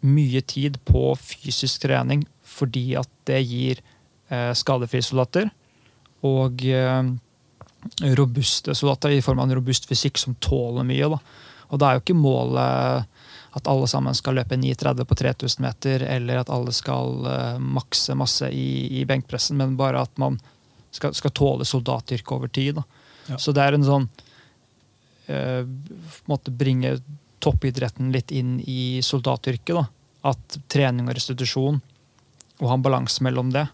[0.03, 3.79] mye tid på fysisk trening fordi at det gir
[4.27, 5.47] skadefrie soldater
[6.27, 6.59] og
[8.17, 11.09] robuste soldater i form av en robust fysikk som tåler mye.
[11.13, 11.19] Da.
[11.71, 13.07] Og det er jo ikke målet
[13.57, 18.13] at alle sammen skal løpe 9,30 på 3000 meter, eller at alle skal uh, makse
[18.17, 20.37] masse i, i, benkpressen, men bare at man
[20.93, 22.81] skal, skal tåle soldatyrket over tid.
[23.27, 23.39] Ja.
[23.41, 24.09] Så det er en sånn
[25.31, 25.63] uh,
[26.29, 26.97] måte bringe
[27.43, 29.73] toppidretten litt inn i soldatyrket.
[29.73, 29.87] da.
[30.33, 31.81] At trening og restitusjon,
[32.57, 33.67] og ha en balanse mellom det.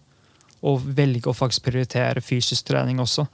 [0.64, 3.26] Og velge å faktisk prioritere fysisk trening også.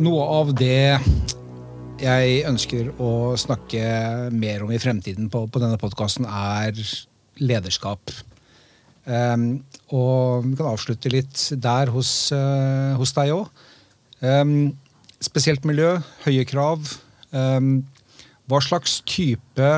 [0.00, 0.96] Noe av det
[2.00, 3.82] jeg ønsker å snakke
[4.32, 6.78] mer om i fremtiden på, på denne podkasten, er
[7.42, 8.14] lederskap.
[9.04, 9.60] Um,
[9.92, 13.62] og vi kan avslutte litt der hos, uh, hos deg òg.
[14.22, 14.56] Um, ehm,
[15.22, 16.88] spesielt miljø, høye krav.
[17.30, 17.82] Um,
[18.48, 19.72] hva slags type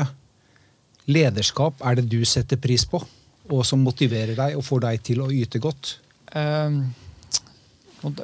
[1.11, 3.03] lederskap er det du setter pris på,
[3.51, 5.97] og som motiverer deg og får deg til å yte godt?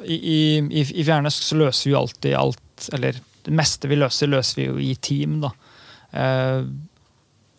[0.04, 4.60] I, i, i Fjernesk så løser vi alltid alt, eller det meste vi løser, løser
[4.60, 5.40] vi jo i team.
[5.42, 5.52] da.
[6.12, 6.64] Eh,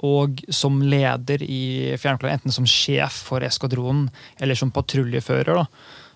[0.04, 4.10] og som leder i Fjernklubben, enten som sjef for eskadronen
[4.43, 5.67] eller som patruljefører, da,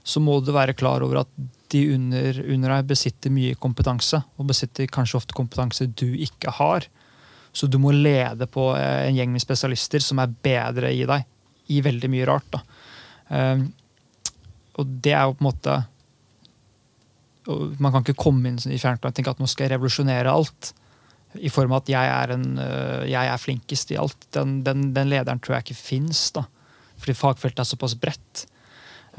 [0.07, 1.31] så må du være klar over at
[1.71, 4.19] de under, under deg besitter mye kompetanse.
[4.39, 6.87] Og besitter kanskje ofte kompetanse du ikke har.
[7.51, 11.27] Så du må lede på eh, en gjeng med spesialister som er bedre i deg
[11.75, 12.47] i veldig mye rart.
[12.53, 12.61] da.
[13.35, 13.65] Eh,
[14.77, 15.77] og det er jo på en måte
[17.79, 20.73] man kan ikke komme inn i Fjernplan og tenke at nå skal jeg revolusjonere alt.
[21.37, 24.27] I form av at jeg er, en, øh, jeg er flinkest i alt.
[24.35, 26.25] Den, den, den, lederen tror jeg ikke fins.
[26.97, 28.43] Fordi fagfeltet er såpass bredt.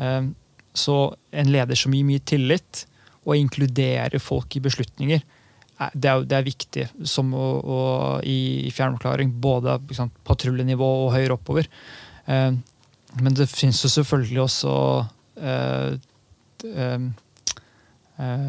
[0.03, 0.33] Ehm,
[0.77, 0.99] så
[1.33, 2.85] en leder som gir mye tillit,
[3.29, 5.25] og inkluderer folk i beslutninger,
[5.92, 7.81] det er, det er viktig som å, å,
[8.27, 9.31] i fjernforklaring.
[9.40, 11.68] Både liksom, patruljenivå og høyere oppover.
[12.27, 12.62] Ehm,
[13.23, 14.73] men det finnes jo selvfølgelig også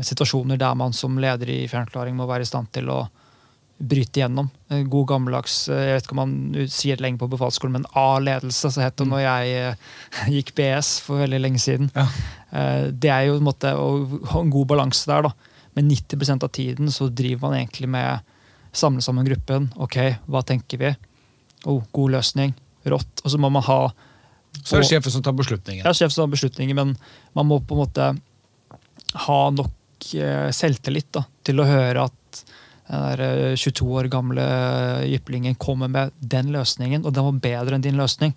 [0.01, 3.03] situasjoner der man som leder i fjernklaring må være i stand til å
[3.79, 4.49] bryte gjennom.
[4.67, 8.71] God gammeldags eh, jeg vet ikke om man sier det lenge på befalsskolen, men A-ledelse,
[8.73, 9.13] så het det mm.
[9.13, 9.85] når jeg eh,
[10.35, 11.91] gikk BS for veldig lenge siden.
[11.95, 12.07] Ja.
[12.89, 13.89] Det er jo en måte å
[14.31, 15.59] ha en god balanse der, da.
[15.77, 18.25] Men 90% av tiden så driver man egentlig med
[18.75, 19.69] samle sammen gruppen.
[19.77, 20.89] Ok, hva tenker vi?
[21.69, 22.55] Oh, god løsning.
[22.89, 23.21] Rått.
[23.21, 23.83] Og så må man ha
[24.63, 25.85] Så er det sjefen som tar beslutningen?
[25.85, 26.95] Ja, sjefen som tar beslutningen, men
[27.37, 28.09] man må på en måte
[29.25, 32.43] ha nok eh, selvtillit da, til å høre at
[32.89, 34.45] den der 22 eh, år gamle
[35.09, 38.35] jyplingen kommer med den løsningen, og den var bedre enn din løsning.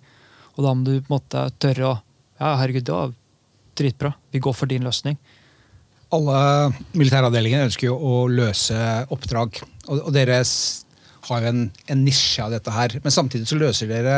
[0.53, 1.93] Og da må du på en måte tørre å
[2.41, 3.11] Ja, herregud, det var
[3.77, 4.09] dritbra.
[4.33, 5.15] Vi går for din løsning.
[6.13, 8.75] Alle militæravdelinger ønsker jo å løse
[9.13, 9.61] oppdrag.
[9.85, 10.41] Og, og dere
[11.29, 11.61] har jo en,
[11.93, 12.97] en nisje av dette her.
[13.05, 14.17] Men samtidig så løser dere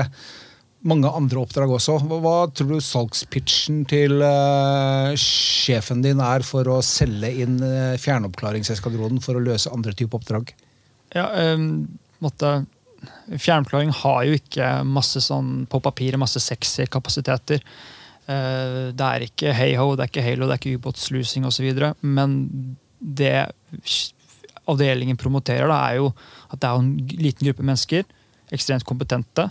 [0.85, 1.97] mange andre oppdrag også.
[2.05, 7.97] Hva, hva tror du salgspitchen til uh, sjefen din er for å selge inn uh,
[8.01, 10.53] fjernoppklaringseskadronen for å løse andre typer oppdrag?
[11.15, 11.85] Ja, um,
[12.23, 12.57] måtte,
[13.29, 17.61] Fjernoppklaring har jo ikke masse sånn på papiret masse sexy kapasiteter.
[18.25, 21.69] Uh, det er ikke hey-ho, det er ikke halo, det er ikke ubåtslusing osv.
[22.01, 22.39] Men
[22.99, 23.35] det
[24.65, 26.09] avdelingen promoterer, da, er jo
[26.49, 28.05] at det er en liten gruppe mennesker,
[28.53, 29.49] ekstremt kompetente,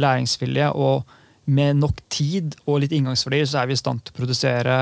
[0.00, 1.06] læringsvilje og
[1.46, 4.76] med nok tid og litt inngangsverdi, så er vi i stand til å produsere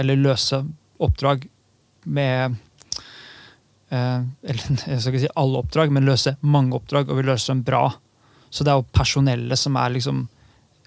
[0.00, 0.60] eller løse
[1.02, 1.46] oppdrag
[2.04, 2.56] med
[3.88, 7.54] eh, Eller jeg skal ikke si alle oppdrag, men løse mange oppdrag, og vi løser
[7.54, 7.86] dem bra.
[8.52, 10.26] Så det er jo personellet som er liksom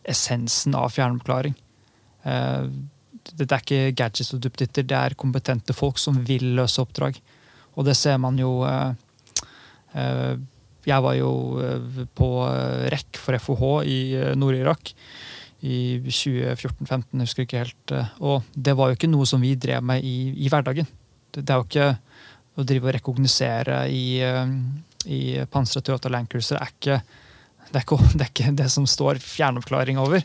[0.05, 1.55] essensen av fjernoppklaring.
[2.29, 2.67] Eh,
[3.33, 7.17] det er ikke gadgets og duppeditter, det er kompetente folk som vil løse oppdrag.
[7.75, 8.93] Og det ser man jo eh,
[10.85, 11.31] Jeg var jo
[11.63, 12.29] eh, på
[12.93, 13.99] REC for FOH i
[14.37, 14.93] Nord-Irak
[15.65, 17.93] i 2014-2015, husker ikke helt.
[18.21, 20.85] Og det var jo ikke noe som vi drev med i, i hverdagen.
[21.33, 21.87] Det, det, er jo ikke
[22.61, 24.19] å drive og rekognosere i,
[25.09, 25.21] i
[25.51, 26.99] pansra Toyota Landcruiser er ikke
[27.71, 30.21] det, er ikke, det er ikke det som står fjernoppklaring over.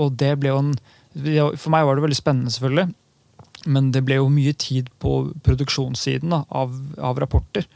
[0.00, 0.74] og det ble jo en
[1.60, 2.88] For meg var det veldig spennende, selvfølgelig.
[3.68, 7.66] Men det ble jo mye tid på produksjonssiden da, av, av, rapporter.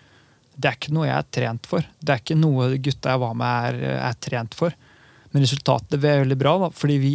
[0.54, 1.86] Det er ikke noe jeg er trent for.
[1.98, 4.74] Det er ikke noe gutta jeg var med, er, er trent for.
[5.34, 7.14] Men resultatet ble veldig bra, da, fordi vi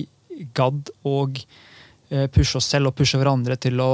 [0.56, 3.92] gadd å eh, pushe oss selv og pushe hverandre til å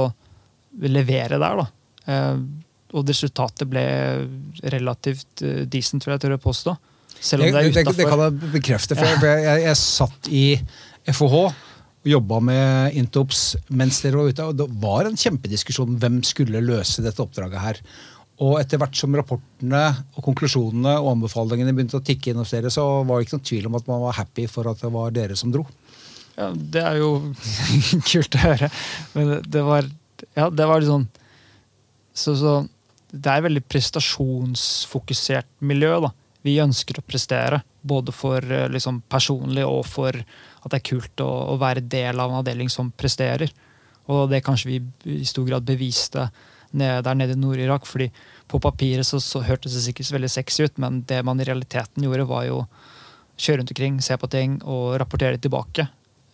[0.86, 1.62] levere der.
[1.62, 1.66] Da.
[2.06, 2.40] Eh,
[2.96, 3.86] og resultatet ble
[4.74, 6.74] relativt eh, decent, vil jeg tørre påstå.
[7.16, 7.92] Selv om det er utafor.
[7.92, 8.98] Det, det, kan jeg bekrefte.
[8.98, 10.44] for jeg, jeg, jeg satt i
[11.14, 11.38] FOH
[12.06, 14.50] og jobba med Intops mens dere var ute.
[14.50, 17.80] og Det var en kjempediskusjon hvem skulle løse dette oppdraget her.
[18.44, 19.82] Og etter hvert som rapportene
[20.12, 23.46] og konklusjonene og anbefalingene begynte å tikke inn hos dere, så var det ikke noen
[23.48, 25.64] tvil om at man var happy for at det var dere som dro.
[26.36, 27.10] Ja, Det er jo
[28.10, 28.68] kult å høre.
[29.14, 29.88] Men det var,
[30.36, 31.08] ja, det var litt sånn
[32.16, 32.52] så, så,
[33.08, 35.94] Det er et veldig prestasjonsfokusert miljø.
[36.04, 36.12] da.
[36.44, 41.24] Vi ønsker å prestere, både for eh, liksom, personlig og for at det er kult
[41.24, 43.52] å, å, være del av en avdeling som presterer.
[44.12, 44.80] Og det kanskje vi
[45.16, 46.28] i stor grad beviste
[46.72, 47.86] der nede i Nord-Irak.
[47.86, 48.10] fordi
[48.48, 52.04] på papiret så, så hørtes det sikkert veldig sexy ut, men det man i realiteten
[52.06, 52.66] gjorde, var jo
[53.36, 55.88] kjøre rundt omkring, se på ting og rapportere tilbake.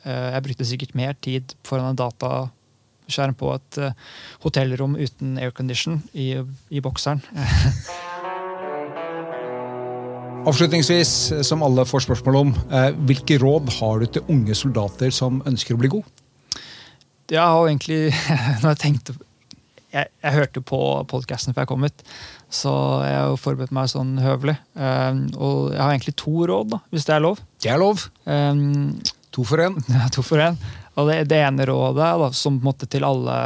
[0.04, 3.92] Eh, jeg brukte sikkert mer tid foran en dataskjerm på et eh,
[4.44, 6.34] hotellrom uten aircondition i,
[6.70, 7.22] i bokseren.
[10.42, 11.10] Avslutningsvis,
[11.46, 15.74] som alle får spørsmål om, eh, hvilke råd har du til unge soldater som ønsker
[15.76, 16.06] å bli god?
[17.32, 18.10] Jeg har egentlig,
[18.62, 19.14] når jeg tenkte
[19.92, 20.80] jeg, jeg hørte på
[21.10, 22.04] podkasten før jeg kom ut,
[22.52, 22.74] så
[23.04, 24.56] jeg har jo forberedt meg sånn høvelig.
[24.74, 27.42] Um, og jeg har egentlig to råd, da, hvis det er lov.
[27.62, 28.06] Det er lov.
[28.24, 28.94] Um,
[29.32, 29.76] to for én.
[29.92, 30.58] Ja, to for én.
[31.00, 33.36] Og det, det, ene rådet, da, som på en måte til alle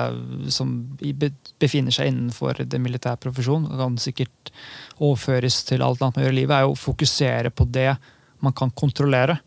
[0.51, 4.51] som befinner seg innenfor det militære profesjon, kan sikkert
[4.97, 7.93] overføres til alt annet man gjør i livet, er jo å fokusere på det
[8.43, 9.39] man kan kontrollere.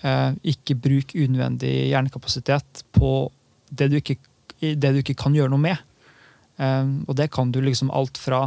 [0.00, 3.12] Eh, ikke bruk unødvendig hjernekapasitet på
[3.76, 4.16] det du, ikke,
[4.60, 5.80] det du ikke, kan gjøre noe med.
[6.56, 8.46] Eh, og det kan du liksom alt fra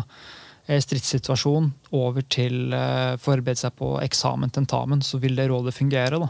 [0.68, 6.22] eh, stridssituasjon over til eh, forberede seg på eksamen, tentamen, så vil det rådet fungere.
[6.22, 6.30] da.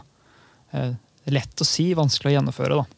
[0.72, 0.94] Eh,
[1.30, 2.80] lett å si, vanskelig å gjennomføre.
[2.80, 2.96] da.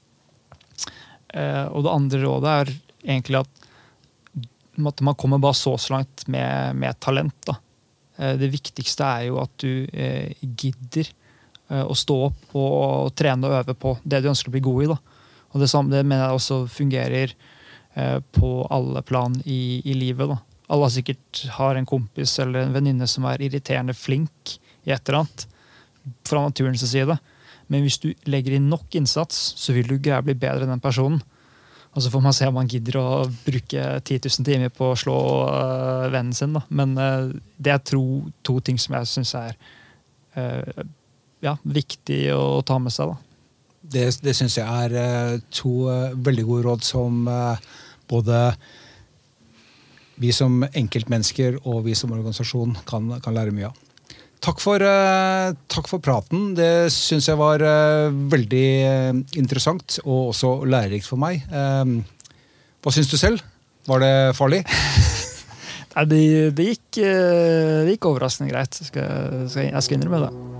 [1.72, 2.70] Og det andre rådet er
[3.06, 7.48] egentlig at man kommer bare så så langt med, med talent.
[7.48, 7.54] Da.
[8.36, 9.88] Det viktigste er jo at du
[10.40, 11.08] gidder
[11.72, 14.90] å stå opp og trene og øve på det du ønsker å bli god i.
[14.92, 14.98] Da.
[15.52, 17.34] Og det, samme, det mener jeg også fungerer
[17.94, 20.32] eh, på alle plan i, i livet.
[20.32, 20.38] Da.
[20.72, 25.02] Alle har sikkert har en kompis eller en venninne som er irriterende flink i et
[25.06, 25.46] eller annet.
[26.26, 27.18] Fra naturens side.
[27.70, 30.74] Men hvis du legger inn nok innsats, så vil du greie å bli bedre enn
[30.74, 31.22] den personen.
[31.92, 33.06] Og så får man se om man gidder å
[33.44, 36.56] bruke 10 000 timer på å slå øh, vennen sin.
[36.56, 36.64] Da.
[36.72, 38.02] Men øh, det er to,
[38.40, 39.58] to, ting som jeg syns er
[40.40, 40.86] øh,
[41.44, 43.12] ja, viktig å ta med seg.
[43.12, 43.31] Da.
[43.82, 47.24] Det, det syns jeg er to veldig gode råd som
[48.10, 48.38] både
[50.22, 53.80] vi som enkeltmennesker og vi som organisasjon kan, kan lære mye av.
[54.42, 54.82] Takk for,
[55.70, 56.52] takk for, praten.
[56.58, 57.62] Det syns jeg var
[58.30, 58.68] veldig
[59.38, 61.42] interessant og også lærerikt for meg.
[61.46, 63.42] hva syns du selv?
[63.86, 64.62] Var det farlig?
[65.94, 66.22] Nei, det,
[66.56, 68.78] det, gikk, det, gikk, overraskende greit.
[68.80, 70.51] Jeg skal, jeg skal innrømme det.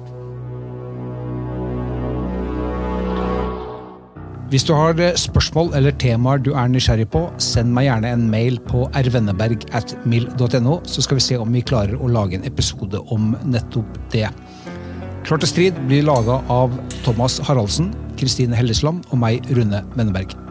[4.53, 8.27] Hvis du har eh, spørsmål eller temaer du er nysgjerrig på, send meg gjerne en
[8.29, 12.45] mail på rvenneberg at mil.no, så skal vi se om vi klarer å lage en
[12.45, 14.29] episode om nettopp det.
[15.25, 20.42] Klart til strid blir laga av Thomas Haraldsen, Kristine Hellesland og meg, Rune Venneberg.